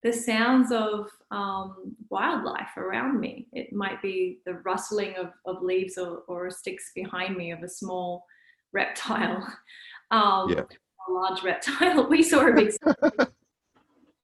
the 0.03 0.13
sounds 0.13 0.73
of 0.73 1.09
um, 1.31 1.95
wildlife 2.11 2.77
around 2.77 3.21
me. 3.21 3.47
It 3.53 3.73
might 3.73 4.03
be 4.03 4.41
the 4.45 4.55
rustling 4.65 5.15
of, 5.17 5.31
of 5.47 5.63
leaves 5.63 5.97
or, 5.97 6.19
or 6.29 6.51
sticks 6.51 6.91
behind 6.95 7.37
me 7.37 7.53
of 7.53 7.63
a 7.63 7.69
small 7.69 8.25
reptile, 8.73 9.47
um, 10.11 10.51
Yeah. 10.51 10.65
a 11.09 11.13
large 11.13 11.43
reptile. 11.43 12.09
We 12.11 12.23
saw 12.23 12.47
a 12.49 12.53
big. 12.53 12.75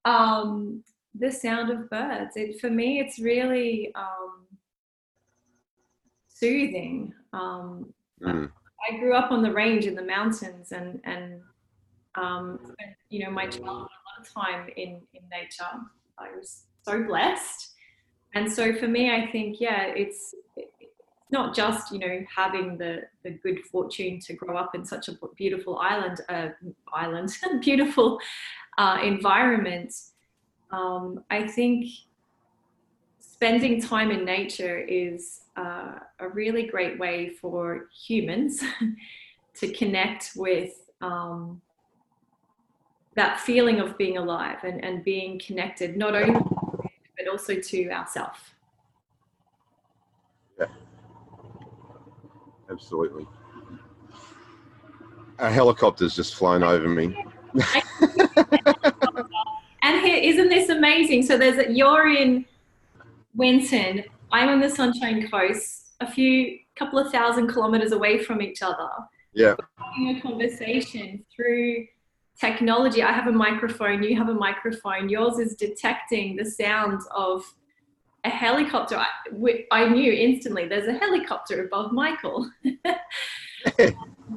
um, 0.05 0.83
the 1.19 1.31
sound 1.31 1.71
of 1.71 1.89
birds. 1.91 2.37
It, 2.37 2.61
for 2.61 2.71
me, 2.71 3.01
it's 3.01 3.19
really 3.19 3.93
um, 3.95 4.47
soothing. 6.29 7.13
Um, 7.33 7.93
Mm. 8.21 8.51
I 8.91 8.97
grew 8.99 9.15
up 9.15 9.31
on 9.31 9.43
the 9.43 9.53
range 9.53 9.87
in 9.87 9.95
the 9.95 10.03
mountains 10.03 10.73
and 10.73 11.01
and 11.05 11.41
um, 12.15 12.59
spent, 12.63 12.97
you 13.11 13.25
know 13.25 13.31
my 13.31 13.47
childhood 13.47 13.67
a 13.67 13.71
lot 13.71 14.19
of 14.21 14.33
time 14.33 14.69
in 14.77 15.01
in 15.15 15.23
nature. 15.31 15.65
I 16.19 16.37
was 16.37 16.65
so 16.83 17.03
blessed, 17.03 17.71
and 18.35 18.51
so 18.51 18.75
for 18.75 18.89
me, 18.89 19.11
I 19.11 19.31
think 19.31 19.61
yeah, 19.61 19.87
it's 19.87 20.35
not 21.31 21.55
just 21.55 21.93
you 21.93 21.99
know 21.99 22.25
having 22.35 22.79
the 22.79 23.03
the 23.23 23.31
good 23.31 23.61
fortune 23.67 24.19
to 24.21 24.33
grow 24.35 24.57
up 24.57 24.75
in 24.75 24.85
such 24.85 25.09
a 25.09 25.13
beautiful 25.37 25.79
island 25.79 26.21
uh, 26.29 26.49
island 26.93 27.31
beautiful 27.61 28.19
uh, 28.79 28.99
environment. 29.03 29.95
Um, 30.71 31.25
I 31.31 31.47
think 31.47 31.87
spending 33.39 33.81
time 33.81 34.11
in 34.11 34.25
nature 34.25 34.79
is 34.79 35.43
uh, 35.57 36.01
a 36.19 36.29
really 36.29 36.67
great 36.67 36.99
way 36.99 37.31
for 37.31 37.89
humans 38.07 38.63
to 39.55 39.73
connect 39.73 40.33
with 40.35 40.73
um, 41.01 41.61
that 43.19 43.41
feeling 43.41 43.81
of 43.81 43.97
being 43.99 44.17
alive 44.17 44.59
and, 44.63 44.85
and 44.85 45.05
being 45.05 45.41
connected 45.45 45.97
not 45.97 46.15
only 46.15 46.41
but 47.17 47.29
also 47.31 47.55
to 47.55 47.91
ourselves. 47.91 48.39
absolutely 52.71 53.27
a 55.39 55.51
helicopter's 55.51 56.15
just 56.15 56.35
flown 56.35 56.63
over 56.63 56.87
me 56.87 57.17
And 59.89 60.05
here, 60.05 60.17
isn't 60.17 60.49
this 60.51 60.69
amazing? 60.69 61.23
So 61.25 61.39
there's 61.39 61.57
a, 61.59 61.73
you're 61.73 62.09
in 62.09 62.45
Winton, 63.35 64.05
I'm 64.31 64.49
on 64.51 64.61
the 64.61 64.69
Sunshine 64.69 65.29
Coast, 65.31 65.95
a 66.01 66.11
few 66.11 66.59
couple 66.77 66.99
of 66.99 67.11
thousand 67.11 67.49
kilometers 67.49 67.93
away 67.93 68.23
from 68.23 68.43
each 68.43 68.63
other. 68.63 68.89
yeah 69.33 69.55
having 69.79 70.17
a 70.17 70.21
conversation 70.21 71.25
through 71.35 71.87
technology. 72.41 73.03
I 73.03 73.13
have 73.13 73.27
a 73.27 73.33
microphone, 73.33 74.03
you 74.03 74.17
have 74.17 74.29
a 74.29 74.35
microphone. 74.35 75.09
Yours 75.09 75.39
is 75.39 75.55
detecting 75.55 76.37
the 76.37 76.45
sounds 76.45 77.07
of 77.15 77.45
a 78.25 78.31
helicopter. 78.31 78.97
I, 78.97 79.07
I 79.71 79.89
knew 79.89 80.13
instantly 80.13 80.69
there's 80.69 80.89
a 80.89 80.99
helicopter 80.99 81.65
above 81.65 81.93
Michael. 81.93 82.51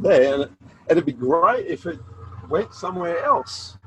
yeah 0.04 0.44
and 0.44 0.50
it'd 0.90 1.06
be 1.06 1.14
great 1.14 1.66
if 1.68 1.86
it 1.86 2.00
went 2.50 2.74
somewhere 2.74 3.24
else 3.24 3.78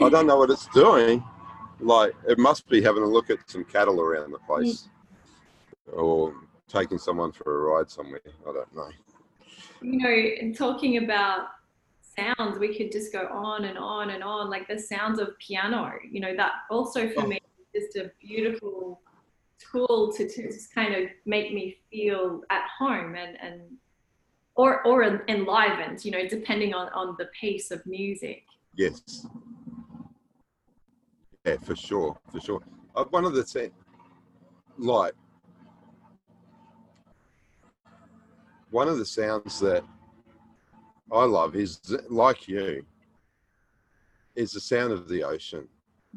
i 0.00 0.08
don't 0.08 0.26
know 0.26 0.36
what 0.36 0.50
it's 0.50 0.66
doing 0.68 1.22
like 1.80 2.14
it 2.28 2.38
must 2.38 2.68
be 2.68 2.80
having 2.80 3.02
a 3.02 3.06
look 3.06 3.30
at 3.30 3.38
some 3.46 3.64
cattle 3.64 4.00
around 4.00 4.30
the 4.30 4.38
place 4.40 4.88
mm. 5.90 5.98
or 5.98 6.34
taking 6.68 6.98
someone 6.98 7.32
for 7.32 7.68
a 7.68 7.72
ride 7.72 7.90
somewhere 7.90 8.20
i 8.48 8.52
don't 8.52 8.74
know 8.74 8.88
you 9.82 9.98
know, 9.98 10.08
and 10.08 10.56
talking 10.56 11.04
about 11.04 11.48
sounds, 12.18 12.58
we 12.58 12.76
could 12.76 12.92
just 12.92 13.12
go 13.12 13.28
on 13.32 13.64
and 13.64 13.78
on 13.78 14.10
and 14.10 14.22
on. 14.22 14.50
Like 14.50 14.68
the 14.68 14.78
sounds 14.78 15.18
of 15.18 15.36
piano, 15.38 15.92
you 16.10 16.20
know, 16.20 16.34
that 16.36 16.52
also 16.70 17.08
for 17.08 17.22
Oh. 17.22 17.26
me 17.26 17.40
is 17.74 17.84
just 17.84 17.96
a 17.96 18.10
beautiful 18.20 19.00
tool 19.58 20.12
to, 20.12 20.28
to 20.28 20.42
just 20.48 20.74
kind 20.74 20.94
of 20.94 21.10
make 21.24 21.52
me 21.52 21.78
feel 21.90 22.42
at 22.50 22.64
home 22.78 23.14
and, 23.14 23.36
and 23.40 23.62
or 24.54 24.86
or 24.86 25.24
enlivened, 25.28 26.04
you 26.04 26.10
know, 26.10 26.26
depending 26.26 26.72
on, 26.74 26.88
on 26.94 27.16
the 27.18 27.28
pace 27.38 27.70
of 27.70 27.84
music. 27.86 28.44
Yes. 28.74 29.26
Yeah, 31.44 31.56
for 31.62 31.76
sure, 31.76 32.18
for 32.32 32.40
sure. 32.40 32.60
Uh, 32.94 33.04
one 33.10 33.24
of 33.24 33.34
the 33.34 33.44
things, 33.44 33.72
like, 34.78 35.12
one 38.70 38.88
of 38.88 38.98
the 38.98 39.04
sounds 39.06 39.60
that 39.60 39.84
I 41.12 41.24
love 41.24 41.54
is 41.56 41.80
like 42.08 42.48
you, 42.48 42.84
is 44.34 44.52
the 44.52 44.60
sound 44.60 44.92
of 44.92 45.08
the 45.08 45.22
ocean. 45.22 45.68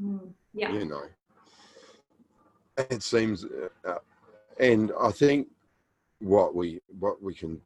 Mm, 0.02 0.34
Yeah. 0.54 0.72
You 0.72 0.86
know, 0.86 1.04
it 2.78 3.04
seems, 3.04 3.46
uh, 3.86 4.00
and 4.60 4.92
I 5.00 5.12
think 5.12 5.48
what 6.20 6.56
we 6.56 6.82
what 7.00 7.22
we 7.22 7.34
can 7.34 7.62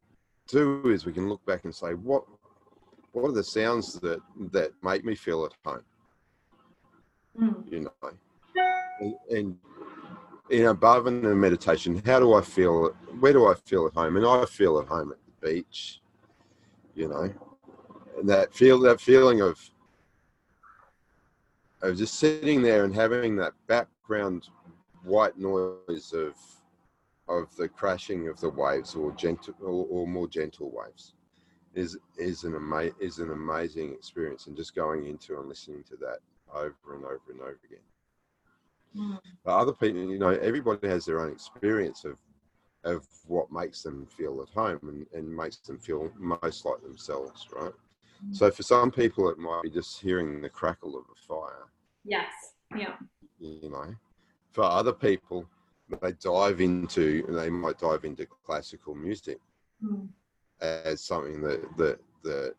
do 0.47 0.83
is 0.89 1.05
we 1.05 1.13
can 1.13 1.29
look 1.29 1.43
back 1.45 1.63
and 1.63 1.73
say 1.73 1.93
what 1.93 2.23
what 3.13 3.29
are 3.29 3.31
the 3.31 3.43
sounds 3.43 3.99
that 4.01 4.19
that 4.51 4.71
make 4.83 5.03
me 5.05 5.15
feel 5.15 5.45
at 5.45 5.53
home 5.65 5.83
Mm. 7.39 7.71
You 7.71 7.79
know, 7.79 8.11
and, 8.99 9.15
and 9.31 9.57
in 10.51 10.75
bhavana 10.77 11.31
in 11.31 11.39
meditation, 11.39 12.01
how 12.05 12.19
do 12.19 12.33
I 12.33 12.41
feel? 12.41 12.89
Where 13.19 13.33
do 13.33 13.47
I 13.47 13.55
feel 13.55 13.87
at 13.87 13.93
home? 13.93 14.17
And 14.17 14.25
I 14.25 14.45
feel 14.45 14.77
at 14.79 14.87
home 14.87 15.11
at 15.11 15.17
the 15.25 15.47
beach. 15.47 15.99
You 16.95 17.07
know, 17.07 17.33
and 18.17 18.29
that 18.29 18.53
feel 18.53 18.79
that 18.81 19.01
feeling 19.01 19.41
of 19.41 19.59
of 21.81 21.97
just 21.97 22.15
sitting 22.15 22.61
there 22.61 22.85
and 22.85 22.93
having 22.95 23.35
that 23.37 23.53
background 23.67 24.47
white 25.03 25.37
noise 25.37 26.13
of 26.13 26.35
of 27.27 27.55
the 27.55 27.67
crashing 27.67 28.27
of 28.27 28.39
the 28.39 28.49
waves 28.49 28.95
or 28.95 29.11
gentle 29.13 29.53
or, 29.61 29.85
or 29.89 30.07
more 30.07 30.27
gentle 30.27 30.71
waves 30.71 31.13
is 31.73 31.97
is 32.17 32.43
an 32.43 32.55
ama- 32.55 32.91
is 32.99 33.19
an 33.19 33.31
amazing 33.31 33.91
experience 33.91 34.47
and 34.47 34.55
just 34.55 34.75
going 34.75 35.05
into 35.07 35.37
and 35.39 35.47
listening 35.49 35.83
to 35.83 35.95
that 35.97 36.19
over 36.53 36.75
and 36.95 37.03
over 37.05 37.21
and 37.29 37.41
over 37.41 37.59
again 37.65 37.79
Mm. 38.95 39.19
but 39.43 39.57
other 39.57 39.71
people 39.73 40.01
you 40.01 40.19
know 40.19 40.29
everybody 40.29 40.87
has 40.87 41.03
their 41.03 41.19
own 41.19 41.31
experience 41.31 42.05
of 42.05 42.19
of 42.83 43.07
what 43.27 43.51
makes 43.51 43.81
them 43.81 44.05
feel 44.05 44.41
at 44.41 44.49
home 44.49 44.79
and, 44.83 45.05
and 45.13 45.35
makes 45.35 45.57
them 45.57 45.77
feel 45.79 46.11
most 46.17 46.65
like 46.65 46.81
themselves 46.81 47.47
right 47.55 47.73
Mm. 48.23 48.35
so 48.35 48.51
for 48.51 48.63
some 48.63 48.91
people 48.91 49.27
it 49.29 49.37
might 49.39 49.63
be 49.63 49.69
just 49.69 49.99
hearing 49.99 50.39
the 50.39 50.49
crackle 50.49 50.95
of 50.95 51.03
a 51.11 51.27
fire 51.27 51.65
Yes. 52.05 52.31
Yeah. 52.77 52.95
you 53.39 53.69
know 53.69 53.93
for 54.51 54.63
other 54.63 54.93
people 54.93 55.45
they 56.01 56.11
dive 56.13 56.61
into 56.61 57.25
they 57.27 57.49
might 57.49 57.79
dive 57.79 58.05
into 58.05 58.25
classical 58.45 58.93
music 58.95 59.39
Mm. 59.83 60.07
as 60.61 61.03
something 61.03 61.41
that 61.41 61.61
that 61.77 61.99
that 62.23 62.53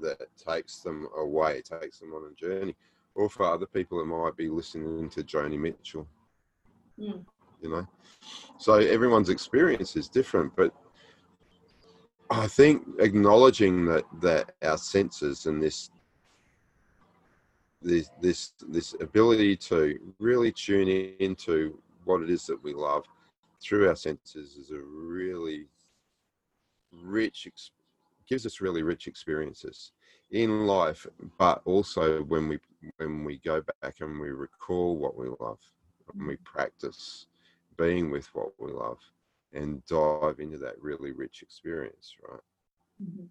that 0.00 0.28
takes 0.36 0.78
them 0.78 1.08
away 1.16 1.60
takes 1.60 1.98
them 1.98 2.14
on 2.14 2.30
a 2.30 2.34
journey 2.34 2.74
or 3.14 3.28
for 3.28 3.44
other 3.44 3.66
people 3.66 4.00
it 4.00 4.06
might 4.06 4.36
be 4.36 4.48
listening 4.48 5.10
to 5.10 5.22
joni 5.24 5.58
mitchell 5.58 6.06
Mm. 6.98 7.24
You 7.62 7.70
know? 7.70 7.86
So 8.58 8.74
everyone's 8.74 9.28
experience 9.28 9.96
is 9.96 10.08
different 10.08 10.54
but 10.56 10.74
i 12.30 12.46
think 12.46 12.86
acknowledging 12.98 13.84
that 13.86 14.04
that 14.20 14.52
our 14.62 14.78
senses 14.78 15.46
and 15.46 15.62
this 15.62 15.90
this 17.82 18.10
this 18.20 18.52
this 18.68 18.94
ability 19.00 19.56
to 19.56 19.98
really 20.18 20.52
tune 20.52 20.88
into 21.18 21.78
what 22.04 22.22
it 22.22 22.30
is 22.30 22.46
that 22.46 22.62
we 22.62 22.72
love 22.72 23.04
through 23.62 23.88
our 23.88 23.96
senses 23.96 24.56
is 24.56 24.70
a 24.70 24.80
really 24.80 25.66
rich 26.92 27.48
gives 28.28 28.46
us 28.46 28.60
really 28.60 28.82
rich 28.82 29.06
experiences 29.06 29.92
in 30.30 30.66
life 30.66 31.06
but 31.38 31.60
also 31.64 32.22
when 32.24 32.48
we 32.48 32.58
when 32.98 33.24
we 33.24 33.38
go 33.38 33.62
back 33.82 33.96
and 34.00 34.20
we 34.20 34.30
recall 34.30 34.96
what 34.96 35.16
we 35.16 35.28
love 35.40 35.58
and 36.14 36.26
we 36.26 36.36
practice 36.36 37.26
being 37.76 38.10
with 38.10 38.26
what 38.34 38.52
we 38.58 38.72
love 38.72 38.98
and 39.52 39.84
dive 39.86 40.38
into 40.38 40.58
that 40.58 40.80
really 40.80 41.12
rich 41.12 41.42
experience 41.42 42.14
right? 42.28 42.40
Mhm. 43.02 43.28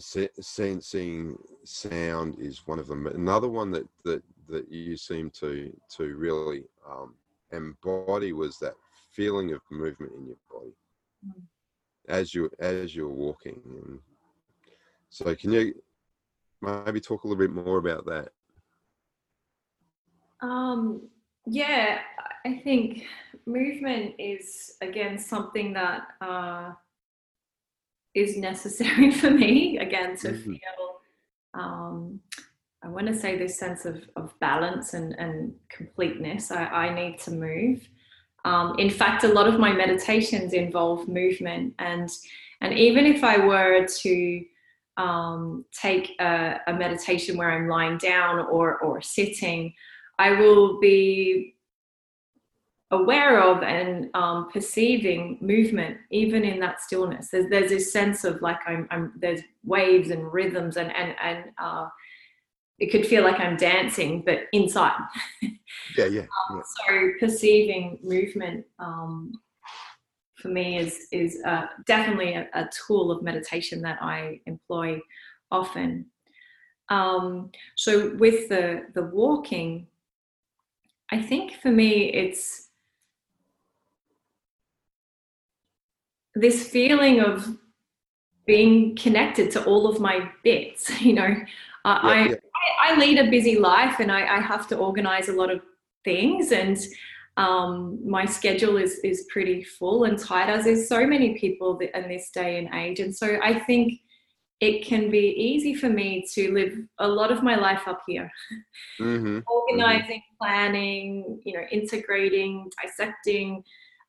so 0.00 0.28
sensing 0.40 1.36
sound 1.64 2.38
is 2.38 2.66
one 2.66 2.78
of 2.78 2.86
them. 2.86 3.06
Another 3.06 3.48
one 3.48 3.70
that 3.72 3.88
that 4.04 4.22
that 4.48 4.70
you 4.70 4.96
seem 4.96 5.30
to 5.30 5.72
to 5.96 6.16
really 6.16 6.64
um, 6.88 7.14
embody 7.52 8.32
was 8.32 8.58
that 8.58 8.74
feeling 9.10 9.52
of 9.52 9.60
movement 9.70 10.12
in 10.14 10.26
your 10.26 10.36
body. 10.50 10.74
Mm. 11.26 11.42
as 12.08 12.34
you 12.34 12.50
as 12.60 12.94
you're 12.94 13.08
walking. 13.08 13.60
And 13.64 14.00
so 15.10 15.34
can 15.34 15.52
you 15.52 15.74
maybe 16.60 17.00
talk 17.00 17.24
a 17.24 17.28
little 17.28 17.38
bit 17.38 17.50
more 17.50 17.78
about 17.78 18.06
that? 18.06 18.32
Um, 20.40 21.08
yeah, 21.46 22.00
I 22.44 22.60
think 22.64 23.04
movement 23.46 24.14
is 24.18 24.76
again 24.80 25.18
something 25.18 25.72
that 25.74 26.08
uh, 26.20 26.72
is 28.14 28.36
necessary 28.36 29.10
for 29.20 29.30
me 29.30 29.78
again 29.78 30.16
to 30.18 30.28
Mhm. 30.28 30.44
feel. 30.44 31.00
Um, 31.54 32.20
I 32.82 32.88
want 32.88 33.06
to 33.08 33.14
say 33.14 33.36
this 33.36 33.58
sense 33.58 33.84
of, 33.84 34.04
of 34.16 34.38
balance 34.38 34.94
and, 34.94 35.14
and 35.18 35.54
completeness. 35.68 36.50
I, 36.50 36.64
I 36.66 36.94
need 36.94 37.18
to 37.20 37.30
move. 37.32 37.88
Um, 38.44 38.78
in 38.78 38.90
fact, 38.90 39.24
a 39.24 39.28
lot 39.28 39.48
of 39.48 39.58
my 39.58 39.72
meditations 39.72 40.52
involve 40.52 41.08
movement, 41.08 41.74
and 41.78 42.08
and 42.60 42.72
even 42.78 43.04
if 43.06 43.24
I 43.24 43.44
were 43.44 43.86
to 43.86 44.44
um, 44.96 45.64
take 45.72 46.14
a, 46.20 46.60
a 46.68 46.72
meditation 46.72 47.36
where 47.36 47.50
I'm 47.50 47.68
lying 47.68 47.98
down 47.98 48.38
or 48.38 48.78
or 48.78 49.00
sitting, 49.00 49.74
I 50.18 50.32
will 50.32 50.80
be 50.80 51.56
aware 52.90 53.42
of 53.42 53.62
and 53.62 54.08
um, 54.14 54.48
perceiving 54.50 55.38
movement 55.40 55.98
even 56.10 56.44
in 56.44 56.60
that 56.60 56.80
stillness. 56.80 57.28
There's 57.30 57.50
there's 57.50 57.70
this 57.70 57.92
sense 57.92 58.24
of 58.24 58.40
like 58.42 58.60
I'm, 58.66 58.86
I'm 58.90 59.12
there's 59.18 59.40
waves 59.64 60.10
and 60.10 60.32
rhythms 60.32 60.76
and 60.76 60.94
and 60.94 61.14
and 61.22 61.44
uh, 61.58 61.88
it 62.78 62.92
could 62.92 63.06
feel 63.06 63.24
like 63.24 63.40
I'm 63.40 63.56
dancing, 63.56 64.22
but 64.24 64.44
inside. 64.52 65.00
yeah 65.42 66.06
yeah, 66.06 66.06
yeah. 66.50 66.60
So 66.86 67.10
perceiving 67.18 67.98
movement 68.02 68.64
um, 68.78 69.32
for 70.36 70.48
me 70.48 70.78
is 70.78 71.08
is 71.10 71.42
uh, 71.44 71.66
definitely 71.86 72.34
a, 72.34 72.48
a 72.54 72.68
tool 72.86 73.10
of 73.10 73.22
meditation 73.22 73.82
that 73.82 73.98
I 74.00 74.40
employ 74.46 75.00
often. 75.50 76.06
Um, 76.88 77.50
so 77.74 78.14
with 78.14 78.48
the 78.48 78.86
the 78.94 79.04
walking, 79.06 79.88
I 81.10 81.22
think 81.22 81.52
for 81.62 81.70
me 81.70 82.12
it's 82.12 82.68
this 86.34 86.68
feeling 86.68 87.20
of 87.20 87.56
being 88.46 88.94
connected 88.96 89.50
to 89.52 89.64
all 89.64 89.86
of 89.88 90.00
my 90.00 90.30
bits. 90.44 90.90
You 91.00 91.14
know, 91.14 91.36
I, 91.84 91.90
Yeah, 91.90 92.10
I 92.10 92.28
yeah. 92.28 92.34
I, 92.82 92.92
I 92.94 92.98
lead 92.98 93.18
a 93.18 93.30
busy 93.30 93.58
life 93.58 94.00
and 94.00 94.10
I, 94.10 94.36
I 94.36 94.40
have 94.40 94.66
to 94.68 94.76
organize 94.76 95.28
a 95.28 95.32
lot 95.32 95.50
of 95.50 95.60
things 96.04 96.52
and 96.52 96.76
um, 97.36 97.98
my 98.08 98.24
schedule 98.24 98.76
is 98.76 98.98
is 99.04 99.26
pretty 99.30 99.62
full 99.62 100.04
and 100.04 100.18
tight 100.18 100.48
as 100.48 100.66
is 100.66 100.88
so 100.88 101.06
many 101.06 101.38
people 101.38 101.78
in 101.78 102.08
this 102.08 102.30
day 102.30 102.58
and 102.58 102.74
age 102.74 102.98
and 103.00 103.14
so 103.14 103.38
I 103.42 103.58
think 103.60 104.00
it 104.60 104.84
can 104.86 105.10
be 105.10 105.34
easy 105.36 105.74
for 105.74 105.88
me 105.88 106.24
to 106.34 106.52
live 106.52 106.78
a 106.98 107.06
lot 107.06 107.30
of 107.30 107.42
my 107.42 107.56
life 107.56 107.86
up 107.86 108.00
here 108.06 108.30
hmm 108.98 109.38
organizing 109.46 110.22
planning 110.40 111.40
you 111.44 111.52
know 111.52 111.64
integrating 111.70 112.70
dissecting 112.82 113.62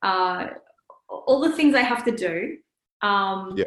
uh, 0.03 0.47
all 1.10 1.39
the 1.39 1.55
things 1.55 1.73
I 1.75 1.81
have 1.81 2.03
to 2.05 2.12
do 2.12 2.57
um, 3.01 3.53
Yeah. 3.55 3.65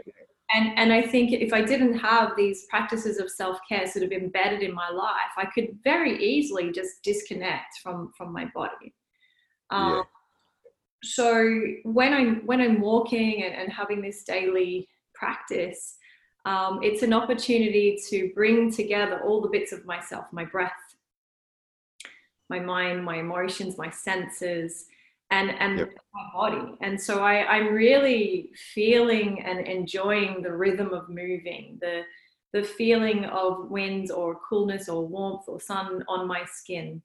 and 0.53 0.79
and 0.79 0.93
I 0.93 1.03
think 1.03 1.33
if 1.33 1.53
I 1.53 1.63
didn't 1.63 1.99
have 1.99 2.37
these 2.37 2.67
practices 2.69 3.19
of 3.19 3.31
self 3.31 3.59
care 3.69 3.87
sort 3.87 4.05
of 4.05 4.13
embedded 4.13 4.63
in 4.63 4.75
my 4.75 4.91
life, 4.91 5.33
I 5.37 5.47
could 5.47 5.79
very 5.85 6.23
easily 6.23 6.73
just 6.73 7.03
disconnect 7.03 7.79
from 7.83 8.13
from 8.17 8.33
my 8.33 8.47
body. 8.55 8.95
Um, 9.71 9.89
Yeah. 9.89 10.03
So 11.03 11.27
when 11.85 12.13
I'm 12.13 12.47
when 12.47 12.61
I'm 12.61 12.81
walking 12.81 13.45
and, 13.45 13.55
and 13.55 13.73
having 13.73 14.03
this 14.03 14.23
daily 14.25 14.89
practice, 15.15 15.97
um, 16.45 16.81
it's 16.83 17.03
an 17.03 17.13
opportunity 17.13 17.99
to 18.09 18.31
bring 18.35 18.73
together 18.73 19.21
all 19.25 19.41
the 19.41 19.49
bits 19.49 19.73
of 19.73 19.85
myself, 19.85 20.27
my 20.33 20.45
breath, 20.45 20.73
my 22.49 22.59
mind, 22.59 23.05
my 23.05 23.17
emotions, 23.19 23.79
my 23.79 23.91
senses, 23.91 24.87
and 25.31 25.51
and 25.61 25.79
Yep. 25.79 25.91
my 26.15 26.31
body. 26.33 26.75
And 26.81 27.01
so 27.01 27.23
I, 27.23 27.47
I'm 27.47 27.73
really 27.73 28.51
feeling 28.75 29.43
and 29.43 29.61
enjoying 29.67 30.43
the 30.43 30.53
rhythm 30.53 30.93
of 30.93 31.09
moving, 31.09 31.79
the 31.81 32.03
the 32.53 32.63
feeling 32.65 33.27
of 33.27 33.71
wind 33.71 34.11
or 34.11 34.41
coolness 34.49 34.89
or 34.89 35.07
warmth 35.07 35.45
or 35.47 35.61
sun 35.61 36.05
on 36.09 36.27
my 36.27 36.45
skin. 36.45 37.01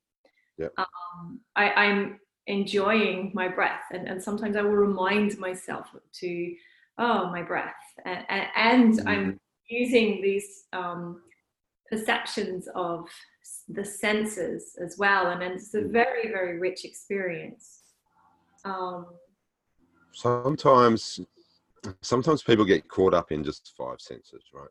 Yep. 0.57 0.73
Um, 0.77 1.39
I, 1.55 1.69
I'm 1.71 2.19
enjoying 2.47 3.31
my 3.35 3.47
breath, 3.47 3.83
and, 3.91 4.07
and 4.07 4.23
sometimes 4.23 4.55
I 4.55 4.61
will 4.61 4.71
remind 4.71 5.37
myself 5.37 5.87
to, 6.13 6.55
oh, 6.97 7.29
my 7.29 7.41
breath, 7.41 7.73
and, 8.05 8.25
and 8.55 9.09
I'm 9.09 9.39
using 9.69 10.21
these 10.21 10.65
um, 10.73 11.21
perceptions 11.89 12.67
of 12.75 13.07
the 13.67 13.83
senses 13.85 14.77
as 14.83 14.97
well, 14.97 15.27
and 15.27 15.41
it's 15.41 15.73
a 15.73 15.81
very 15.81 16.29
very 16.29 16.59
rich 16.59 16.85
experience. 16.85 17.81
Um, 18.63 19.07
sometimes 20.13 21.19
sometimes 22.01 22.41
people 22.41 22.65
get 22.65 22.87
caught 22.87 23.13
up 23.13 23.31
in 23.31 23.43
just 23.43 23.73
five 23.77 24.01
senses 24.01 24.43
right? 24.53 24.69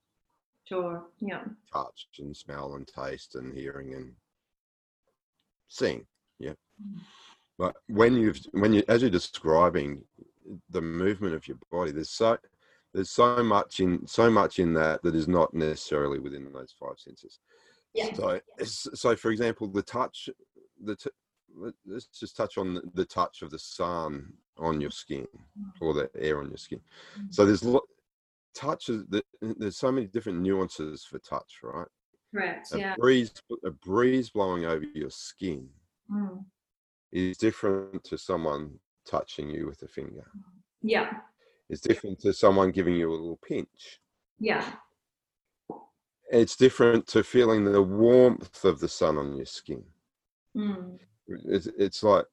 Sure, 0.65 1.05
yeah, 1.21 1.45
touch 1.73 2.07
and 2.19 2.37
smell 2.37 2.75
and 2.75 2.89
taste 2.89 3.35
and 3.35 3.55
hearing 3.55 3.95
and 3.95 4.13
seeing 5.69 6.07
yeah. 6.39 6.55
But 7.59 7.77
when 7.89 8.17
you've 8.17 8.41
when 8.53 8.73
you 8.73 8.83
as 8.89 9.03
you're 9.03 9.11
describing 9.11 10.03
the 10.71 10.81
movement 10.81 11.35
of 11.35 11.47
your 11.49 11.59
body 11.71 11.91
there's 11.91 12.11
so 12.11 12.37
there's 12.93 13.11
so 13.11 13.43
much 13.43 13.81
in 13.81 14.07
so 14.07 14.31
much 14.31 14.59
in 14.59 14.73
that 14.75 15.03
that 15.03 15.15
is 15.15 15.27
not 15.29 15.53
necessarily 15.55 16.19
within 16.19 16.53
those 16.53 16.75
five 16.79 16.99
senses 16.99 17.41
Yeah. 17.95 18.13
So, 18.15 18.41
so 18.95 19.17
for 19.17 19.31
example, 19.31 19.69
the 19.69 19.83
touch, 19.83 20.29
the 20.83 20.97
t- 20.97 21.11
let's 21.87 22.07
just 22.07 22.37
touch 22.37 22.59
on 22.59 22.81
the 22.95 23.05
touch 23.05 23.43
of 23.43 23.51
the 23.51 23.59
sun 23.59 24.33
on 24.59 24.81
your 24.81 24.91
skin 24.91 25.27
or 25.81 25.95
the 25.95 26.11
air 26.17 26.39
on 26.41 26.49
your 26.49 26.57
skin. 26.57 26.81
So 27.31 27.45
there's 27.45 27.63
lo- 27.65 27.89
touches. 28.55 29.05
There's 29.41 29.77
so 29.77 29.93
many 29.93 30.07
different 30.09 30.41
nuances 30.41 31.05
for 31.05 31.19
touch, 31.21 31.61
right? 31.63 31.87
Correct. 32.33 32.73
A 32.73 32.79
yeah. 32.79 32.95
breeze, 32.97 33.33
a 33.65 33.71
breeze 33.71 34.31
blowing 34.31 34.65
over 34.65 34.85
your 34.95 35.11
skin 35.11 35.69
Mm. 36.11 36.45
is 37.13 37.39
different 37.39 38.03
to 38.05 38.19
someone 38.19 38.81
touching 39.05 39.51
you 39.51 39.67
with 39.67 39.83
a 39.83 39.88
finger. 39.88 40.31
Yeah. 40.83 41.11
It's 41.71 41.81
different 41.81 42.21
to 42.21 42.33
someone 42.33 42.71
giving 42.71 42.95
you 42.95 43.11
a 43.11 43.12
little 43.12 43.38
pinch. 43.47 44.01
Yeah. 44.38 44.64
It's 46.31 46.57
different 46.57 47.07
to 47.09 47.23
feeling 47.23 47.64
the 47.64 47.83
warmth 47.83 48.64
of 48.64 48.81
the 48.81 48.88
sun 48.88 49.19
on 49.19 49.37
your 49.37 49.47
skin. 49.47 49.85
Mm. 50.57 50.99
It's, 51.27 51.69
it's 51.79 52.03
like 52.03 52.27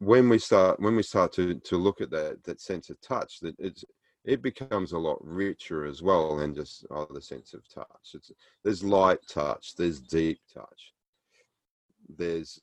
when 0.00 0.28
we 0.28 0.38
start 0.38 0.80
when 0.80 0.96
we 0.96 1.02
start 1.02 1.32
to 1.32 1.54
to 1.54 1.76
look 1.76 2.00
at 2.00 2.10
that 2.10 2.42
that 2.44 2.60
sense 2.60 2.90
of 2.90 3.00
touch 3.00 3.40
that 3.40 3.54
it's 3.58 3.84
it 4.24 4.42
becomes 4.42 4.92
a 4.92 4.98
lot 4.98 5.18
richer 5.22 5.86
as 5.86 6.02
well 6.02 6.36
than 6.36 6.54
just 6.54 6.86
oh, 6.90 7.06
the 7.10 7.22
sense 7.22 7.54
of 7.54 7.66
touch. 7.72 7.86
It's 8.14 8.30
there's 8.64 8.84
light 8.84 9.20
touch, 9.28 9.74
there's 9.76 10.00
deep 10.00 10.40
touch, 10.52 10.92
there's 12.18 12.60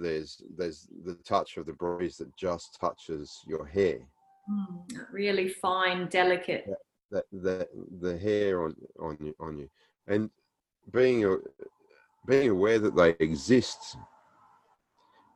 there's 0.00 0.42
there's 0.56 0.88
the 1.04 1.14
touch 1.24 1.56
of 1.56 1.66
the 1.66 1.72
breeze 1.72 2.16
that 2.18 2.34
just 2.36 2.78
touches 2.80 3.40
your 3.46 3.66
hair. 3.66 3.98
Mm. 4.50 5.06
Really 5.12 5.48
fine, 5.48 6.08
delicate. 6.08 6.66
That 7.10 7.24
the 7.32 7.68
the 8.00 8.16
hair 8.18 8.62
on 8.64 8.76
on 8.98 9.16
you 9.20 9.34
on 9.40 9.58
you, 9.58 9.68
and 10.06 10.30
being 10.92 11.40
being 12.26 12.50
aware 12.50 12.78
that 12.78 12.96
they 12.96 13.14
exist 13.24 13.96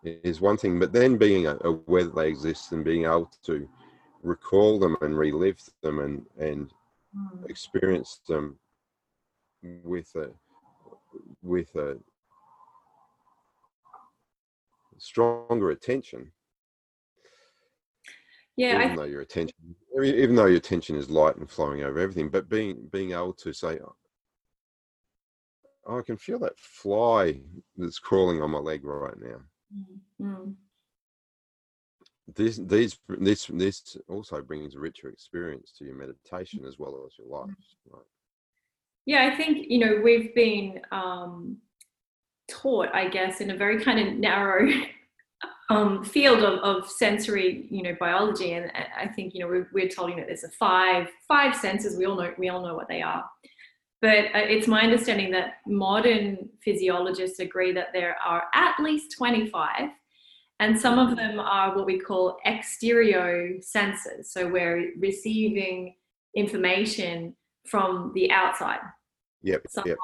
is 0.04 0.40
one 0.40 0.56
thing, 0.56 0.78
but 0.78 0.92
then 0.92 1.16
being 1.16 1.46
aware 1.46 2.04
that 2.04 2.14
they 2.14 2.28
exist 2.28 2.72
and 2.72 2.84
being 2.84 3.04
able 3.04 3.30
to 3.44 3.68
recall 4.22 4.78
them 4.78 4.96
and 5.00 5.18
relive 5.18 5.60
them 5.82 5.98
and 6.00 6.26
and 6.38 6.72
Mm. 7.16 7.48
experience 7.48 8.20
them 8.28 8.58
with 9.84 10.14
a 10.16 10.30
with 11.42 11.72
a 11.76 11.96
stronger 14.98 15.70
attention 15.70 16.32
Yeah. 18.56 18.78
I 18.78 18.84
even 18.84 18.96
though 18.96 19.04
your 19.04 19.20
attention 19.20 19.56
even 20.02 20.36
though 20.36 20.46
your 20.46 20.56
attention 20.58 20.96
is 20.96 21.10
light 21.10 21.36
and 21.36 21.50
flowing 21.50 21.82
over 21.82 21.98
everything 21.98 22.28
but 22.28 22.48
being 22.48 22.88
being 22.92 23.12
able 23.12 23.32
to 23.34 23.52
say 23.52 23.78
oh, 23.80 23.94
i 25.98 26.02
can 26.02 26.16
feel 26.16 26.38
that 26.38 26.58
fly 26.58 27.40
that's 27.76 27.98
crawling 27.98 28.42
on 28.42 28.50
my 28.50 28.58
leg 28.58 28.84
right 28.84 29.18
now 29.20 29.40
Mm, 29.74 29.98
mm. 30.20 30.54
this 32.36 32.58
these 32.58 32.98
this 33.08 33.46
this 33.46 33.96
also 34.08 34.40
brings 34.42 34.74
a 34.74 34.78
richer 34.78 35.08
experience 35.08 35.72
to 35.76 35.84
your 35.84 35.96
meditation 35.96 36.64
as 36.64 36.78
well 36.78 37.04
as 37.06 37.18
your 37.18 37.26
life 37.28 37.50
right? 37.90 38.02
Yeah, 39.06 39.30
I 39.30 39.36
think, 39.36 39.66
you 39.68 39.78
know, 39.78 40.00
we've 40.02 40.34
been 40.34 40.80
um, 40.90 41.58
taught, 42.48 42.88
I 42.94 43.08
guess, 43.08 43.40
in 43.40 43.50
a 43.50 43.56
very 43.56 43.82
kind 43.82 43.98
of 43.98 44.14
narrow 44.14 44.70
um, 45.70 46.04
field 46.04 46.42
of, 46.42 46.58
of 46.60 46.88
sensory, 46.88 47.66
you 47.70 47.82
know, 47.82 47.96
biology. 47.98 48.52
And 48.52 48.70
I 48.98 49.08
think, 49.08 49.34
you 49.34 49.40
know, 49.40 49.48
we're, 49.48 49.68
we're 49.72 49.88
told, 49.88 50.10
you 50.10 50.16
know, 50.16 50.24
there's 50.26 50.44
a 50.44 50.50
five, 50.50 51.08
five 51.26 51.56
senses. 51.56 51.96
We 51.96 52.06
all 52.06 52.16
know, 52.16 52.32
we 52.38 52.48
all 52.48 52.62
know 52.62 52.74
what 52.74 52.88
they 52.88 53.02
are. 53.02 53.24
But 54.02 54.26
uh, 54.34 54.44
it's 54.44 54.68
my 54.68 54.82
understanding 54.82 55.30
that 55.30 55.54
modern 55.66 56.50
physiologists 56.62 57.38
agree 57.38 57.72
that 57.72 57.88
there 57.92 58.16
are 58.24 58.44
at 58.52 58.74
least 58.78 59.16
25 59.16 59.88
and 60.60 60.78
some 60.78 60.98
of 60.98 61.16
them 61.16 61.40
are 61.40 61.76
what 61.76 61.86
we 61.86 61.98
call 61.98 62.38
exterior 62.44 63.60
senses. 63.60 64.32
So 64.32 64.48
we're 64.48 64.92
receiving 64.98 65.94
information 66.36 67.34
from 67.66 68.12
the 68.14 68.30
outside, 68.30 68.80
yep 69.42 69.62
sunlight, 69.68 69.88
yep 69.90 69.98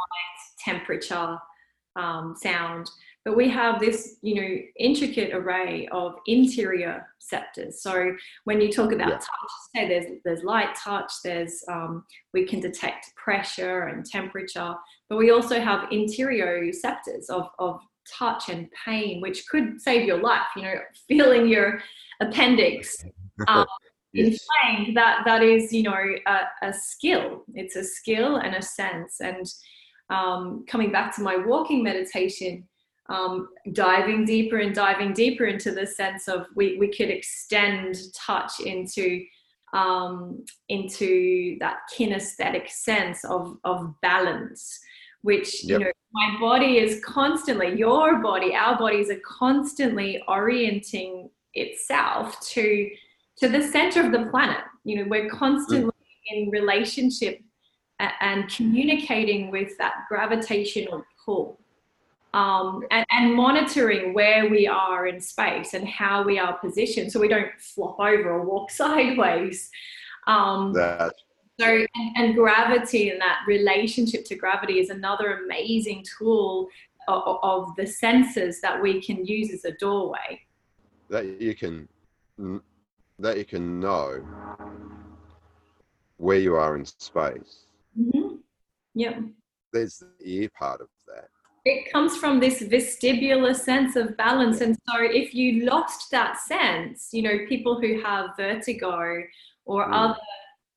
temperature, 0.64 1.38
um, 1.96 2.34
sound. 2.36 2.90
But 3.24 3.36
we 3.36 3.48
have 3.50 3.80
this, 3.80 4.16
you 4.22 4.34
know, 4.34 4.58
intricate 4.78 5.34
array 5.34 5.88
of 5.92 6.14
interior 6.26 7.06
receptors. 7.18 7.82
So 7.82 8.16
when 8.44 8.60
you 8.60 8.72
talk 8.72 8.92
about 8.92 9.08
Yeah. 9.08 9.18
touch, 9.18 9.50
say 9.74 9.88
there's 9.88 10.20
there's 10.24 10.42
light 10.42 10.74
touch, 10.74 11.12
there's 11.22 11.62
um, 11.68 12.04
we 12.32 12.46
can 12.46 12.60
detect 12.60 13.14
pressure 13.16 13.88
and 13.88 14.06
temperature, 14.06 14.74
but 15.08 15.18
we 15.18 15.30
also 15.30 15.60
have 15.60 15.92
interior 15.92 16.60
receptors 16.60 17.28
of 17.28 17.50
of 17.58 17.80
touch 18.18 18.48
and 18.48 18.70
pain, 18.86 19.20
which 19.20 19.46
could 19.48 19.80
save 19.80 20.06
your 20.06 20.20
life. 20.22 20.46
You 20.56 20.62
know, 20.62 20.80
feeling 21.08 21.46
your 21.46 21.82
appendix 22.20 23.04
um, 23.48 23.66
yes 23.66 23.68
inflamed 24.12 24.96
that 24.96 25.22
that 25.24 25.42
is 25.42 25.72
you 25.72 25.84
know 25.84 25.94
a, 26.26 26.66
a 26.66 26.72
skill 26.72 27.44
it's 27.54 27.76
a 27.76 27.84
skill 27.84 28.36
and 28.36 28.56
a 28.56 28.62
sense 28.62 29.20
and 29.20 29.46
um, 30.10 30.64
coming 30.68 30.92
back 30.92 31.14
to 31.16 31.22
my 31.22 31.36
walking 31.36 31.82
meditation 31.82 32.66
um, 33.08 33.48
diving 33.72 34.24
deeper 34.24 34.58
and 34.58 34.74
diving 34.74 35.12
deeper 35.12 35.46
into 35.46 35.72
the 35.72 35.86
sense 35.86 36.28
of 36.28 36.46
we, 36.54 36.76
we 36.78 36.88
could 36.88 37.10
extend 37.10 37.96
touch 38.14 38.60
into 38.60 39.24
um, 39.72 40.44
into 40.68 41.56
that 41.60 41.78
kinesthetic 41.96 42.68
sense 42.68 43.24
of, 43.24 43.56
of 43.64 43.94
balance 44.00 44.78
which 45.22 45.64
Yep. 45.64 45.80
you 45.80 45.84
know 45.84 45.92
my 46.12 46.40
body 46.40 46.78
is 46.78 47.02
constantly 47.04 47.76
your 47.78 48.20
body 48.20 48.54
our 48.54 48.78
bodies 48.78 49.10
are 49.10 49.20
constantly 49.24 50.22
orienting 50.26 51.30
itself 51.54 52.40
to 52.40 52.90
to 53.40 53.48
the 53.48 53.62
center 53.62 54.04
of 54.04 54.12
the 54.12 54.30
planet. 54.30 54.62
You 54.84 54.96
know, 54.96 55.08
we're 55.08 55.30
constantly 55.30 55.90
in 56.28 56.50
relationship 56.50 57.40
and 58.20 58.48
communicating 58.48 59.50
with 59.50 59.76
that 59.78 60.04
gravitational 60.08 61.04
pull. 61.24 61.58
Um, 62.32 62.84
and, 62.92 63.04
and 63.10 63.34
monitoring 63.34 64.14
where 64.14 64.48
we 64.48 64.68
are 64.68 65.08
in 65.08 65.20
space 65.20 65.74
and 65.74 65.86
how 65.88 66.22
we 66.22 66.38
are 66.38 66.56
positioned 66.58 67.10
so 67.10 67.18
we 67.18 67.26
don't 67.26 67.50
flop 67.58 67.98
over 67.98 68.30
or 68.30 68.44
walk 68.44 68.70
sideways. 68.82 69.70
Um, 70.26 70.72
that 70.74 71.12
so, 71.58 71.66
and, 71.66 72.16
and 72.16 72.34
gravity 72.34 73.10
and 73.10 73.20
that 73.20 73.40
relationship 73.46 74.24
to 74.26 74.34
gravity 74.34 74.78
is 74.78 74.90
another 74.90 75.42
amazing 75.44 76.04
tool 76.18 76.68
of, 77.08 77.38
of 77.42 77.76
the 77.76 77.86
senses 77.86 78.60
that 78.60 78.80
we 78.80 79.02
can 79.02 79.26
use 79.26 79.52
as 79.52 79.64
a 79.64 79.72
doorway. 79.72 80.40
that 81.10 81.40
you 81.40 81.54
can 81.54 81.88
that 83.18 83.36
you 83.36 83.44
can 83.44 83.80
know 83.80 84.24
where 86.16 86.38
you 86.38 86.54
are 86.54 86.76
in 86.76 86.84
space 86.86 87.66
Mm-hmm. 87.98 88.36
Yep. 88.94 89.20
there's 89.72 89.98
the 89.98 90.08
ear 90.24 90.48
part 90.58 90.80
of 90.80 90.88
that 91.06 91.28
It 91.64 91.92
comes 91.92 92.16
from 92.16 92.40
this 92.40 92.62
vestibular 92.62 93.54
sense 93.54 93.94
of 93.96 94.16
balance. 94.16 94.60
And 94.62 94.76
so, 94.88 94.94
if 95.00 95.34
you 95.34 95.64
lost 95.64 96.10
that 96.10 96.38
sense, 96.40 97.08
you 97.12 97.22
know, 97.22 97.36
people 97.48 97.80
who 97.80 98.00
have 98.02 98.30
vertigo 98.36 99.22
or 99.66 99.82
Mm. 99.86 99.92
other, 99.92 100.20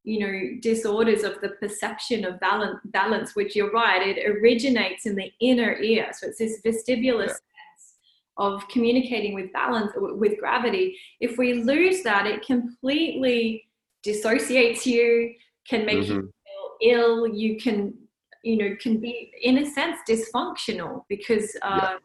you 0.04 0.20
know, 0.20 0.60
disorders 0.60 1.24
of 1.24 1.40
the 1.42 1.50
perception 1.62 2.26
of 2.26 2.40
balance, 2.40 2.80
balance, 2.86 3.36
which 3.36 3.56
you're 3.56 3.72
right, 3.72 4.06
it 4.12 4.18
originates 4.32 5.06
in 5.06 5.16
the 5.16 5.32
inner 5.40 5.74
ear. 5.82 6.06
So, 6.18 6.28
it's 6.28 6.40
this 6.40 6.62
vestibular 6.62 7.28
Yeah. 7.28 7.40
sense 7.52 7.84
of 8.38 8.68
communicating 8.68 9.34
with 9.34 9.52
balance, 9.54 9.92
with 9.96 10.38
gravity. 10.40 11.00
If 11.22 11.38
we 11.38 11.48
lose 11.72 12.04
that, 12.04 12.28
it 12.28 12.46
completely 12.46 13.40
dissociates 14.04 14.86
you, 14.86 15.34
can 15.72 15.86
make 15.86 16.04
you 16.10 16.16
Mhm. 16.16 16.22
feel 16.22 16.43
ill, 16.82 17.28
you 17.28 17.58
can 17.58 17.94
you 18.44 18.58
know 18.58 18.76
can 18.82 18.98
be 18.98 19.32
in 19.42 19.60
a 19.60 19.66
sense 19.66 19.98
dysfunctional 20.08 21.04
because 21.08 21.56
uh, 21.62 21.96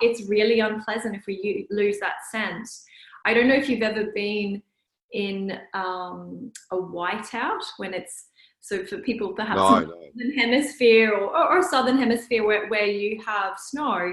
it's 0.00 0.28
really 0.28 0.60
unpleasant 0.60 1.14
if 1.14 1.24
we 1.26 1.66
lose 1.70 1.98
that 2.00 2.16
sense. 2.30 2.84
I 3.24 3.34
don't 3.34 3.48
know 3.48 3.54
if 3.54 3.68
you've 3.68 3.82
ever 3.82 4.06
been 4.14 4.62
in 5.12 5.58
um, 5.72 6.52
a 6.70 6.76
whiteout 6.76 7.62
when 7.78 7.94
it's 7.94 8.26
so 8.60 8.84
for 8.84 8.98
people 8.98 9.32
perhaps 9.32 9.58
no 9.58 9.76
in 9.76 9.82
the 9.82 10.24
northern 10.24 10.38
hemisphere 10.38 11.12
or, 11.12 11.36
or, 11.36 11.58
or 11.58 11.62
southern 11.62 11.98
hemisphere 11.98 12.44
where, 12.44 12.66
where 12.68 12.86
you 12.86 13.22
have 13.24 13.58
snow 13.58 14.12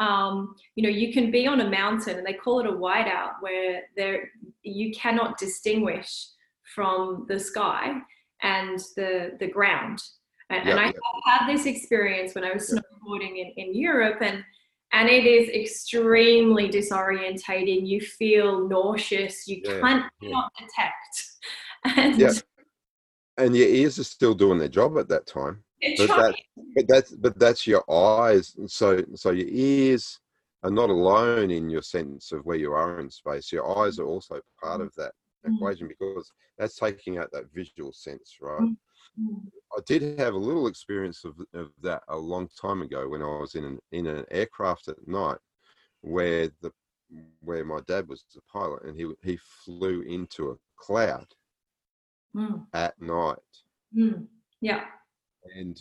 um, 0.00 0.54
you 0.74 0.82
know 0.82 0.88
you 0.88 1.12
can 1.12 1.30
be 1.30 1.46
on 1.46 1.60
a 1.60 1.68
mountain 1.68 2.16
and 2.16 2.26
they 2.26 2.32
call 2.32 2.60
it 2.60 2.66
a 2.66 2.72
whiteout 2.72 3.32
where 3.40 3.82
there 3.96 4.30
you 4.62 4.92
cannot 4.92 5.36
distinguish 5.36 6.28
from 6.74 7.26
the 7.28 7.38
sky 7.38 7.94
and 8.42 8.78
the 8.96 9.36
the 9.40 9.48
ground 9.48 10.02
and, 10.50 10.68
and 10.68 10.80
I 10.80 10.86
yep. 10.86 10.96
had 11.24 11.46
this 11.48 11.66
experience 11.66 12.34
when 12.34 12.44
I 12.44 12.52
was 12.52 12.70
snowboarding 12.70 13.36
in, 13.38 13.52
in 13.56 13.74
Europe 13.74 14.18
and 14.22 14.42
and 14.94 15.10
it 15.10 15.26
is 15.26 15.50
extremely 15.50 16.70
disorientating. 16.70 17.86
You 17.86 18.00
feel 18.00 18.66
nauseous. 18.66 19.46
You 19.46 19.60
Yeah, 19.62 19.80
can't 19.80 20.04
yeah. 20.22 20.28
cannot 20.28 20.52
detect. 20.58 21.24
And 21.96 22.18
Yeah. 22.18 22.32
and 23.36 23.54
your 23.54 23.68
ears 23.68 23.98
are 23.98 24.04
still 24.04 24.34
doing 24.34 24.58
their 24.58 24.68
job 24.68 24.98
at 24.98 25.08
that 25.08 25.26
time 25.26 25.62
but, 25.80 26.08
that, 26.08 26.34
but 26.74 26.88
that's 26.88 27.10
but 27.12 27.38
that's 27.38 27.66
your 27.66 27.88
eyes. 27.90 28.56
So 28.66 29.02
so 29.14 29.30
your 29.30 29.48
ears 29.48 30.18
are 30.62 30.70
not 30.70 30.90
alone 30.90 31.50
in 31.50 31.70
your 31.70 31.82
sense 31.82 32.32
of 32.32 32.44
where 32.44 32.56
you 32.56 32.72
are 32.72 33.00
in 33.00 33.10
space. 33.10 33.52
Your 33.52 33.78
eyes 33.78 33.98
are 33.98 34.06
also 34.06 34.40
part 34.62 34.80
mm. 34.80 34.86
of 34.86 34.94
that 34.96 35.12
mm. 35.46 35.54
equation 35.54 35.88
because 35.88 36.32
that's 36.58 36.76
taking 36.76 37.18
out 37.18 37.30
that 37.32 37.52
visual 37.54 37.92
sense, 37.92 38.36
right? 38.40 38.60
Mm. 38.60 38.76
I 39.76 39.80
did 39.86 40.18
have 40.18 40.34
a 40.34 40.38
little 40.38 40.66
experience 40.66 41.24
of, 41.24 41.34
of 41.54 41.70
that 41.82 42.02
a 42.08 42.16
long 42.16 42.48
time 42.60 42.82
ago 42.82 43.08
when 43.08 43.22
I 43.22 43.26
was 43.26 43.54
in 43.54 43.64
an 43.64 43.78
in 43.92 44.06
an 44.06 44.24
aircraft 44.30 44.88
at 44.88 45.06
night, 45.06 45.38
where 46.00 46.48
the 46.62 46.72
where 47.40 47.64
my 47.64 47.80
dad 47.86 48.08
was 48.08 48.24
the 48.34 48.40
pilot 48.52 48.84
and 48.84 48.98
he 48.98 49.10
he 49.22 49.38
flew 49.64 50.02
into 50.02 50.50
a 50.50 50.56
cloud 50.76 51.26
mm. 52.34 52.64
at 52.74 53.00
night. 53.00 53.38
Mm. 53.96 54.26
Yeah. 54.60 54.84
And 55.56 55.80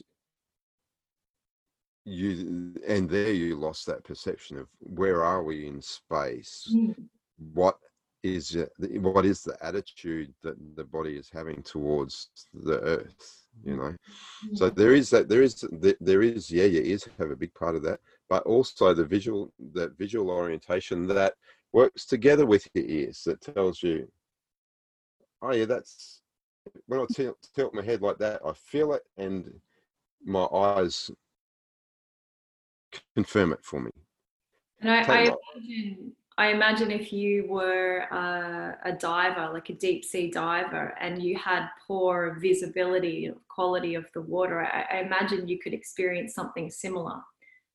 you 2.06 2.74
and 2.88 3.10
there 3.10 3.34
you 3.34 3.56
lost 3.58 3.86
that 3.86 4.04
perception 4.04 4.58
of 4.58 4.68
where 4.80 5.24
are 5.24 5.44
we 5.44 5.68
in 5.68 5.82
space? 5.82 6.74
Mm. 6.74 6.96
What 7.54 7.78
is 8.36 8.56
uh, 8.56 8.68
it, 8.80 9.02
what 9.02 9.26
is 9.26 9.44
the 9.44 9.58
attitude 9.62 10.34
that 10.44 10.56
the 10.76 10.84
body 10.84 11.16
is 11.18 11.30
having 11.30 11.62
towards 11.64 12.30
the 12.54 12.80
earth 12.82 13.48
you 13.64 13.76
know? 13.76 13.96
So 14.54 14.70
there 14.70 14.94
is 14.94 15.10
that 15.10 15.30
there 15.30 15.42
is 15.42 15.66
there 16.00 16.22
is 16.22 16.52
yeah 16.52 16.66
your 16.66 16.84
ears 16.84 17.08
have 17.18 17.32
a 17.32 17.36
big 17.36 17.54
part 17.54 17.76
of 17.76 17.84
that 17.84 18.00
but 18.30 18.44
also 18.44 18.94
the 18.94 19.06
visual 19.06 19.52
that 19.74 19.98
visual 19.98 20.30
orientation 20.30 21.08
that 21.08 21.34
works 21.74 22.06
together 22.06 22.46
with 22.46 22.68
your 22.74 22.86
ears 22.86 23.24
that 23.26 23.42
tells 23.42 23.82
you 23.84 24.08
oh 25.42 25.54
yeah 25.54 25.66
that's 25.66 26.22
when 26.86 27.00
i 27.00 27.06
tilt, 27.12 27.38
tilt 27.56 27.74
my 27.74 27.82
head 27.82 28.02
like 28.02 28.18
that 28.18 28.42
i 28.46 28.54
feel 28.54 28.94
it 28.94 29.04
and 29.18 29.60
my 30.26 30.46
eyes 30.46 31.12
confirm 33.16 33.54
it 33.54 33.64
for 33.64 33.80
me. 33.80 33.92
And 34.80 34.90
i, 34.92 35.02
I 35.02 35.36
imagine 35.56 36.14
I 36.40 36.50
imagine 36.50 36.92
if 36.92 37.12
you 37.12 37.48
were 37.50 38.00
a, 38.12 38.78
a, 38.86 38.92
diver, 38.94 39.50
like 39.52 39.70
a 39.70 39.74
deep 39.74 40.06
sea 40.06 40.30
diver, 40.30 40.96
and 41.00 41.22
you 41.22 41.36
had 41.38 41.68
poor 41.88 42.38
visibility 42.40 43.32
quality 43.50 43.96
of 43.96 44.06
the 44.14 44.22
water, 44.22 44.62
I, 44.62 44.86
I 44.98 45.00
imagine 45.00 45.48
you 45.48 45.58
could 45.58 45.74
experience 45.74 46.36
something 46.36 46.70
similar. 46.70 47.16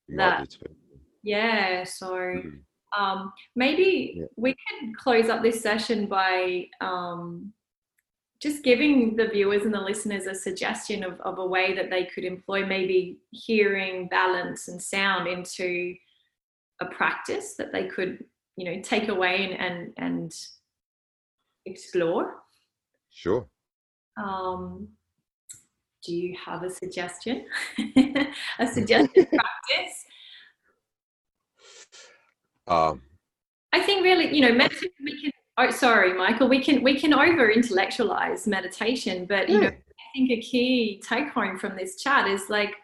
that, 0.09 0.57
yeah. 1.23 1.83
So 1.83 2.13
mm-hmm. 2.13 3.01
um, 3.01 3.33
maybe 3.55 4.15
yeah. 4.15 4.25
we 4.37 4.51
could 4.53 4.97
close 4.97 5.27
up 5.27 5.43
this 5.43 5.61
session 5.61 6.05
by 6.05 6.67
um, 6.79 7.51
just 8.41 8.63
giving 8.63 9.17
the 9.17 9.27
viewers 9.27 9.63
and 9.63 9.73
the 9.73 9.81
listeners 9.81 10.25
a 10.25 10.35
suggestion 10.35 11.03
of, 11.03 11.19
of 11.21 11.37
a 11.37 11.45
way 11.45 11.73
that 11.75 11.89
they 11.89 12.05
could 12.05 12.23
employ 12.23 12.65
maybe 12.65 13.17
hearing, 13.31 14.07
balance, 14.07 14.69
and 14.69 14.81
sound 14.81 15.27
into 15.27 15.95
a 16.81 16.85
practice 16.85 17.55
that 17.55 17.73
they 17.73 17.87
could 17.87 18.23
you 18.55 18.65
know 18.65 18.81
take 18.81 19.09
away 19.09 19.57
and 19.59 19.59
and, 19.59 19.93
and 19.97 20.31
explore. 21.65 22.35
Sure. 23.11 23.47
Um 24.17 24.89
do 26.03 26.13
you 26.13 26.35
have 26.45 26.63
a 26.63 26.69
suggestion? 26.69 27.45
A 28.59 28.67
suggested 28.67 29.29
practice? 29.29 30.05
Um. 32.67 33.01
I 33.71 33.81
think 33.81 34.03
really 34.03 34.35
you 34.35 34.41
know 34.41 34.53
meditation 34.53 34.91
we 35.03 35.19
can 35.19 35.31
oh 35.57 35.71
sorry 35.71 36.13
michael 36.13 36.47
we 36.47 36.63
can 36.63 36.83
we 36.83 36.99
can 36.99 37.13
over 37.13 37.49
intellectualize 37.49 38.47
meditation 38.47 39.25
but 39.25 39.49
you 39.49 39.55
yeah. 39.55 39.69
know 39.69 39.75
i 39.75 40.05
think 40.13 40.29
a 40.29 40.39
key 40.39 41.01
take 41.03 41.29
home 41.29 41.57
from 41.57 41.75
this 41.75 42.01
chat 42.01 42.27
is 42.27 42.49
like 42.49 42.75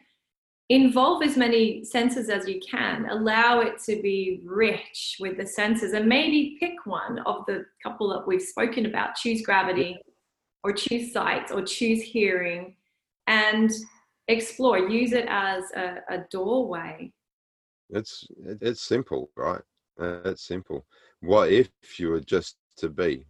involve 0.70 1.24
as 1.24 1.36
many 1.36 1.84
senses 1.84 2.30
as 2.30 2.48
you 2.48 2.60
can 2.60 3.08
allow 3.10 3.60
it 3.60 3.80
to 3.80 4.00
be 4.02 4.40
rich 4.46 5.18
with 5.20 5.36
the 5.38 5.46
senses 5.46 5.94
and 5.94 6.08
maybe 6.08 6.58
pick 6.60 6.86
one 6.86 7.20
of 7.26 7.44
the 7.48 7.66
couple 7.82 8.08
that 8.10 8.28
we've 8.28 8.42
spoken 8.42 8.86
about 8.86 9.16
choose 9.16 9.42
gravity 9.42 9.98
or 10.64 10.72
choose 10.72 11.12
sight 11.12 11.52
or 11.52 11.64
choose 11.64 12.04
hearing 12.04 12.76
and 13.26 13.72
explore 14.28 14.78
use 14.78 15.12
it 15.12 15.26
as 15.28 15.64
a, 15.76 15.98
a 16.10 16.18
doorway. 16.32 17.12
It's 17.90 18.28
it's 18.62 18.82
simple 18.82 19.32
right? 19.36 19.62
Uh, 20.00 20.22
it's 20.26 20.44
simple. 20.44 20.86
What 21.22 21.52
if 21.52 21.72
you 21.98 22.10
were 22.10 22.22
just 22.22 22.58
to 22.78 22.90
be 22.90 23.26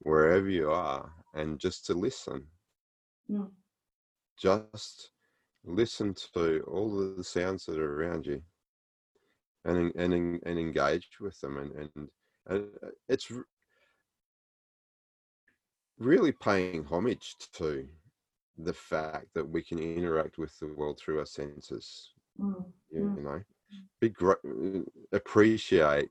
wherever 0.00 0.48
you 0.48 0.70
are 0.70 1.10
and 1.34 1.58
just 1.58 1.84
to 1.86 1.94
listen? 1.94 2.46
Mm. 3.28 3.50
just 4.38 5.10
listen 5.66 6.14
to 6.34 6.64
all 6.68 7.00
of 7.00 7.16
the 7.16 7.24
sounds 7.24 7.66
that 7.66 7.78
are 7.78 8.02
around 8.02 8.26
you 8.26 8.40
and 9.64 9.92
and 9.96 10.14
and 10.14 10.58
engage 10.58 11.08
with 11.20 11.38
them 11.40 11.58
and 11.58 11.72
and, 11.72 12.08
and 12.46 12.64
uh, 12.82 12.88
it's 13.08 13.32
really 15.98 16.32
paying 16.32 16.84
homage 16.84 17.34
to 17.52 17.86
the 18.58 18.72
fact 18.72 19.26
that 19.34 19.46
we 19.46 19.62
can 19.62 19.78
interact 19.78 20.38
with 20.38 20.56
the 20.58 20.68
world 20.68 20.98
through 20.98 21.18
our 21.18 21.26
senses 21.26 22.12
mm. 22.40 22.64
you, 22.90 23.00
mm. 23.00 23.16
you 23.16 23.22
know 23.22 23.40
be 24.00 24.08
great 24.08 24.38
uh, 24.46 24.80
appreciate 25.12 26.08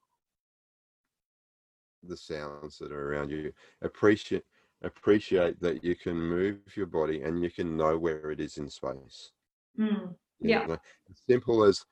the 2.04 2.18
sounds 2.18 2.78
that 2.78 2.92
are 2.92 3.14
around 3.14 3.32
you 3.32 3.52
appreciate 3.82 4.44
appreciate 4.84 5.60
that 5.62 5.84
you 5.84 5.96
can 5.96 6.16
move 6.16 6.60
your 6.76 6.86
body 6.86 7.22
and 7.24 7.42
you 7.42 7.50
can 7.50 7.78
know 7.78 7.98
where 7.98 8.32
it 8.32 8.40
is 8.40 8.58
in 8.58 8.70
space 8.70 9.32
Mm, 9.80 10.16
yeah. 10.40 10.66
Know, 10.66 10.74
as 11.10 11.22
simple 11.28 11.64
as 11.64 11.84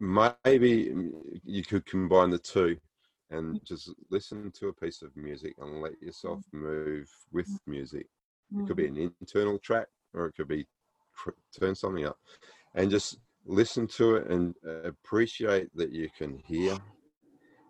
maybe 0.00 0.92
you 1.44 1.62
could 1.62 1.86
combine 1.86 2.30
the 2.30 2.38
two 2.38 2.76
and 3.30 3.56
mm. 3.56 3.64
just 3.64 3.92
listen 4.10 4.52
to 4.58 4.68
a 4.68 4.72
piece 4.72 5.02
of 5.02 5.16
music 5.16 5.54
and 5.58 5.80
let 5.80 6.00
yourself 6.00 6.40
mm. 6.54 6.60
move 6.60 7.08
with 7.32 7.48
mm. 7.48 7.58
music. 7.66 8.06
It 8.56 8.68
could 8.68 8.76
be 8.76 8.86
an 8.86 9.12
internal 9.20 9.58
track 9.58 9.88
or 10.12 10.26
it 10.26 10.36
could 10.36 10.48
be 10.48 10.66
turn 11.58 11.74
something 11.74 12.06
up 12.06 12.18
and 12.74 12.90
just 12.90 13.18
listen 13.46 13.86
to 13.86 14.16
it 14.16 14.30
and 14.30 14.54
appreciate 14.84 15.68
that 15.74 15.92
you 15.92 16.08
can 16.16 16.38
hear 16.38 16.76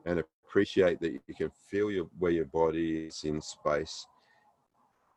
and 0.07 0.21
appreciate 0.21 1.01
that 1.01 1.13
you 1.13 1.35
can 1.37 1.51
feel 1.71 1.91
your 1.91 2.07
where 2.19 2.31
your 2.31 2.45
body 2.47 3.07
is 3.07 3.25
in 3.25 3.41
space 3.41 4.07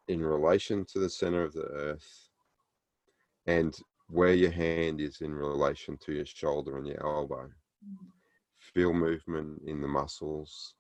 in 0.08 0.22
relation 0.22 0.86
to 0.86 1.00
the 1.00 1.10
center 1.10 1.44
of 1.44 1.54
the 1.54 1.66
earth 1.66 2.30
and 3.46 3.78
where 4.10 4.34
your 4.34 4.52
hand 4.52 5.02
is 5.02 5.22
in 5.22 5.34
relation 5.34 5.98
to 6.06 6.14
your 6.14 6.26
shoulder 6.26 6.78
and 6.78 6.88
your 6.88 7.06
elbow. 7.06 7.50
Feel 8.60 8.94
movement 8.94 9.62
in 9.66 9.82
the 9.82 9.88
muscles, 9.88 10.76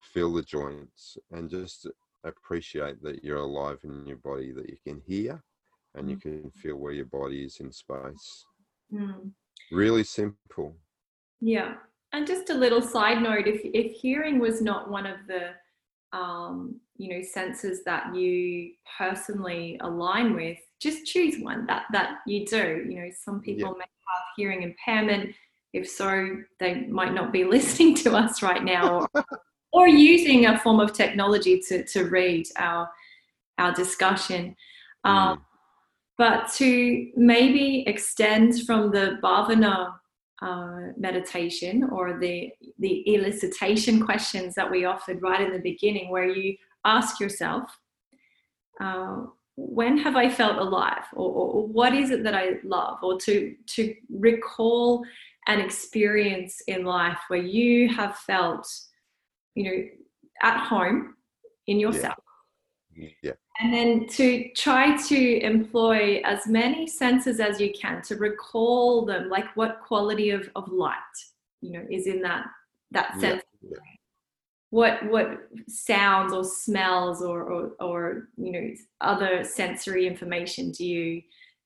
feel 0.00 0.32
the 0.32 0.42
joints, 0.42 1.16
and 1.30 1.48
just 1.48 1.86
appreciate 2.24 3.02
that 3.02 3.22
you're 3.22 3.38
alive 3.38 3.78
in 3.84 4.06
your 4.06 4.16
body, 4.18 4.52
that 4.52 4.68
you 4.68 4.76
can 4.86 5.00
hear 5.06 5.42
and 5.94 6.10
you 6.10 6.16
can 6.16 6.50
feel 6.50 6.76
where 6.76 6.92
your 6.92 7.04
body 7.06 7.44
is 7.44 7.58
in 7.60 7.70
space. 7.70 8.44
Mm. 8.92 9.30
Really 9.70 10.04
simple. 10.04 10.76
Yeah. 11.40 11.74
And 12.12 12.26
just 12.26 12.50
a 12.50 12.54
little 12.54 12.82
side 12.82 13.22
note 13.22 13.46
if, 13.46 13.60
if 13.64 13.92
hearing 13.92 14.38
was 14.38 14.60
not 14.60 14.90
one 14.90 15.06
of 15.06 15.18
the 15.26 15.50
um, 16.16 16.80
you 16.96 17.12
know 17.12 17.22
senses 17.22 17.82
that 17.84 18.14
you 18.14 18.70
personally 18.98 19.78
align 19.80 20.34
with 20.34 20.58
just 20.84 21.04
choose 21.06 21.36
one 21.40 21.66
that 21.66 21.84
that 21.92 22.18
you 22.26 22.44
do 22.46 22.84
you 22.88 23.00
know 23.00 23.10
some 23.24 23.40
people 23.40 23.70
yeah. 23.70 23.78
may 23.78 23.90
have 24.08 24.24
hearing 24.36 24.62
impairment 24.62 25.34
if 25.72 25.88
so 25.88 26.36
they 26.60 26.86
might 26.86 27.14
not 27.14 27.32
be 27.32 27.44
listening 27.56 27.94
to 27.94 28.14
us 28.14 28.42
right 28.42 28.64
now 28.64 29.08
or, 29.14 29.24
or 29.72 29.88
using 29.88 30.46
a 30.46 30.58
form 30.58 30.80
of 30.80 30.92
technology 30.92 31.60
to 31.68 31.84
to 31.84 32.04
read 32.04 32.46
our 32.56 32.88
our 33.58 33.72
discussion 33.72 34.54
um, 35.04 35.38
mm. 35.38 35.40
but 36.18 36.52
to 36.52 37.10
maybe 37.16 37.84
extend 37.86 38.62
from 38.66 38.90
the 38.90 39.18
bhavana 39.22 39.94
uh, 40.42 40.92
meditation 40.98 41.88
or 41.90 42.18
the 42.18 42.50
the 42.78 43.04
elicitation 43.08 44.04
questions 44.04 44.54
that 44.54 44.70
we 44.70 44.84
offered 44.84 45.22
right 45.22 45.40
in 45.40 45.52
the 45.52 45.60
beginning, 45.60 46.10
where 46.10 46.28
you 46.28 46.56
ask 46.84 47.20
yourself, 47.20 47.62
uh, 48.80 49.22
"When 49.56 49.98
have 49.98 50.16
I 50.16 50.28
felt 50.28 50.58
alive?" 50.58 51.04
Or, 51.12 51.30
or, 51.30 51.66
"What 51.66 51.94
is 51.94 52.10
it 52.10 52.22
that 52.24 52.34
I 52.34 52.60
love?" 52.64 52.98
Or 53.02 53.18
to 53.20 53.54
to 53.66 53.94
recall 54.10 55.04
an 55.46 55.60
experience 55.60 56.62
in 56.66 56.84
life 56.84 57.18
where 57.28 57.42
you 57.42 57.88
have 57.94 58.16
felt, 58.16 58.66
you 59.54 59.64
know, 59.64 59.84
at 60.42 60.66
home 60.66 61.16
in 61.66 61.78
yourself. 61.78 62.18
Yeah. 62.94 63.08
yeah 63.22 63.32
and 63.60 63.72
then 63.72 64.06
to 64.08 64.48
try 64.54 64.96
to 64.96 65.40
employ 65.40 66.20
as 66.24 66.46
many 66.46 66.86
senses 66.86 67.40
as 67.40 67.60
you 67.60 67.72
can 67.72 68.02
to 68.02 68.16
recall 68.16 69.04
them 69.04 69.28
like 69.28 69.56
what 69.56 69.80
quality 69.86 70.30
of, 70.30 70.50
of 70.56 70.68
light 70.68 70.96
you 71.60 71.72
know 71.72 71.86
is 71.90 72.06
in 72.06 72.20
that 72.20 72.46
that 72.90 73.18
sense 73.20 73.42
yeah. 73.62 73.78
What 74.74 75.08
what 75.08 75.28
sounds 75.68 76.32
or 76.32 76.42
smells 76.42 77.22
or, 77.22 77.38
or 77.44 77.62
or 77.78 78.28
you 78.36 78.50
know 78.50 78.66
other 79.00 79.44
sensory 79.44 80.04
information 80.04 80.72
do 80.72 80.84
you 80.84 81.22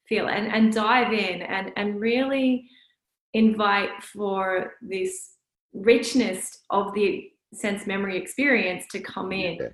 feel 0.06 0.28
and, 0.28 0.46
and 0.48 0.74
dive 0.74 1.10
in 1.14 1.40
and, 1.40 1.72
and 1.76 1.98
really 1.98 2.68
invite 3.32 4.02
for 4.02 4.74
this 4.82 5.30
richness 5.72 6.58
of 6.68 6.92
the 6.92 7.30
sense 7.54 7.86
memory 7.86 8.18
experience 8.18 8.84
to 8.90 9.00
come 9.00 9.32
in 9.32 9.56
Yeah. 9.56 9.68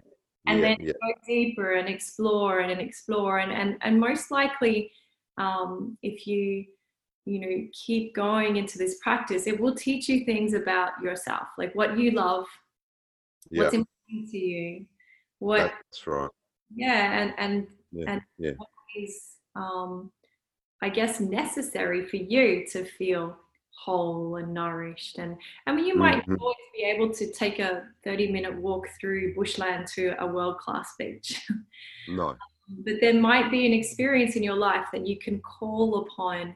and 0.46 0.60
Yeah, 0.60 0.66
then 0.66 0.76
yeah. 0.80 0.92
go 1.02 1.12
deeper 1.26 1.72
and 1.72 1.88
explore 1.88 2.60
and, 2.60 2.70
and 2.70 2.80
explore 2.80 3.38
and, 3.38 3.50
and 3.60 3.70
and 3.80 3.98
most 3.98 4.30
likely 4.30 4.92
um, 5.38 5.98
if 6.02 6.24
you 6.28 6.66
you 7.24 7.38
know 7.42 7.56
keep 7.84 8.14
going 8.14 8.52
into 8.60 8.78
this 8.78 8.94
practice 9.02 9.48
it 9.48 9.58
will 9.58 9.74
teach 9.74 10.08
you 10.08 10.24
things 10.24 10.54
about 10.54 10.92
yourself 11.02 11.48
like 11.58 11.74
what 11.74 11.98
you 11.98 12.12
love 12.12 12.46
yeah, 13.50 13.62
what's 13.64 13.74
important 13.74 14.30
to 14.30 14.38
you? 14.38 14.86
What 15.38 15.72
that's 15.90 16.06
right. 16.06 16.30
yeah 16.74 17.20
and 17.20 17.34
and 17.38 17.66
Yeah, 17.92 18.04
and- 18.12 18.22
yeah, 18.38 18.52
is 18.96 19.36
um 19.56 20.10
i 20.82 20.88
guess 20.88 21.20
necessary 21.20 22.06
for 22.06 22.16
you 22.16 22.66
to 22.72 22.84
feel 22.84 23.36
whole 23.84 24.36
and 24.36 24.54
nourished? 24.54 25.18
And 25.18 25.36
i 25.66 25.72
mean 25.74 25.84
you 25.84 25.96
might 25.96 26.24
Mhm. 26.26 26.38
always 26.40 26.56
be 26.76 26.82
able 26.84 27.10
to 27.12 27.32
take 27.32 27.58
a 27.58 27.88
30 28.04 28.30
minute 28.32 28.54
walk 28.56 28.88
through 29.00 29.34
bushland 29.34 29.86
to 29.94 30.14
a 30.22 30.26
world 30.26 30.58
class 30.58 30.94
beach. 30.98 31.40
No, 32.08 32.36
but 32.84 33.00
there 33.00 33.14
might 33.14 33.50
be 33.50 33.66
an 33.66 33.72
experience 33.72 34.36
in 34.36 34.42
your 34.42 34.56
life 34.56 34.86
that 34.92 35.06
you 35.06 35.18
can 35.18 35.40
call 35.40 36.02
upon 36.02 36.54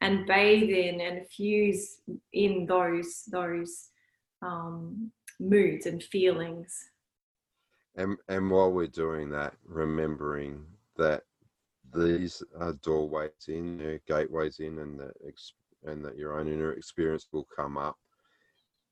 and 0.00 0.26
bathe 0.26 0.70
in 0.70 1.00
and 1.00 1.26
fuse 1.28 2.00
in 2.32 2.66
those 2.66 3.22
those 3.30 3.90
um, 4.42 5.12
moods 5.44 5.86
and 5.86 6.02
feelings. 6.02 6.90
And 7.96 8.16
and 8.28 8.48
while 8.50 8.70
we're 8.70 8.86
doing 8.86 9.30
that, 9.30 9.54
remembering 9.64 10.64
that 10.96 11.22
these 11.92 12.42
are 12.60 12.74
doorways 12.74 13.30
in, 13.48 13.78
they're 13.78 14.00
gateways 14.06 14.60
in, 14.60 14.78
and 14.78 15.00
that 15.00 15.14
ex- 15.26 15.54
and 15.84 16.04
that 16.04 16.16
your 16.16 16.38
own 16.38 16.46
inner 16.46 16.72
experience 16.72 17.26
will 17.32 17.48
come 17.56 17.76
up, 17.76 17.96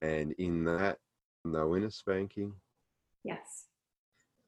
and 0.02 0.32
in 0.32 0.64
that, 0.64 0.98
no 1.44 1.76
inner 1.76 1.90
spanking, 1.90 2.54
yes. 3.22 3.66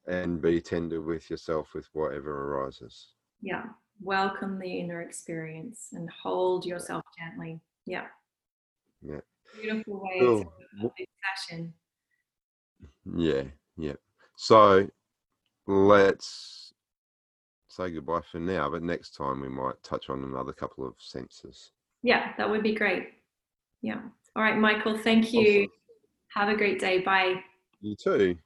And 0.07 0.41
be 0.41 0.59
tender 0.59 0.99
with 1.01 1.29
yourself 1.29 1.73
with 1.75 1.87
whatever 1.93 2.53
arises. 2.57 3.09
yeah. 3.41 3.65
Welcome 4.03 4.57
the 4.57 4.79
inner 4.79 5.03
experience 5.03 5.89
and 5.93 6.09
hold 6.09 6.65
yourself 6.65 7.03
gently. 7.19 7.59
Yeah. 7.85 8.07
Yeah. 9.03 9.19
beautiful 9.61 10.01
way 10.01 10.19
Cool. 10.19 10.43
to 10.97 11.05
session 11.37 11.71
Yeah, 13.15 13.43
yeah. 13.77 13.93
So 14.35 14.87
let's 15.67 16.73
say 17.69 17.89
goodbye 17.91 18.21
for 18.31 18.39
now, 18.39 18.69
but 18.69 18.83
next 18.83 19.15
time 19.15 19.41
we 19.41 19.49
might 19.49 19.81
touch 19.83 20.09
on 20.09 20.23
another 20.23 20.53
couple 20.53 20.85
of 20.85 20.95
senses. 20.99 21.71
yeah 22.03 22.33
that 22.37 22.49
would 22.49 22.63
be 22.63 22.73
great 22.75 23.09
yeah 23.81 24.01
all 24.35 24.43
right 24.43 24.57
michael 24.57 24.97
thank 24.97 25.31
you 25.33 25.61
Awesome. 25.63 25.71
have 26.29 26.49
a 26.49 26.55
great 26.57 26.79
day 26.79 26.99
bye 26.99 27.35
You 27.81 27.95
too. 27.95 28.37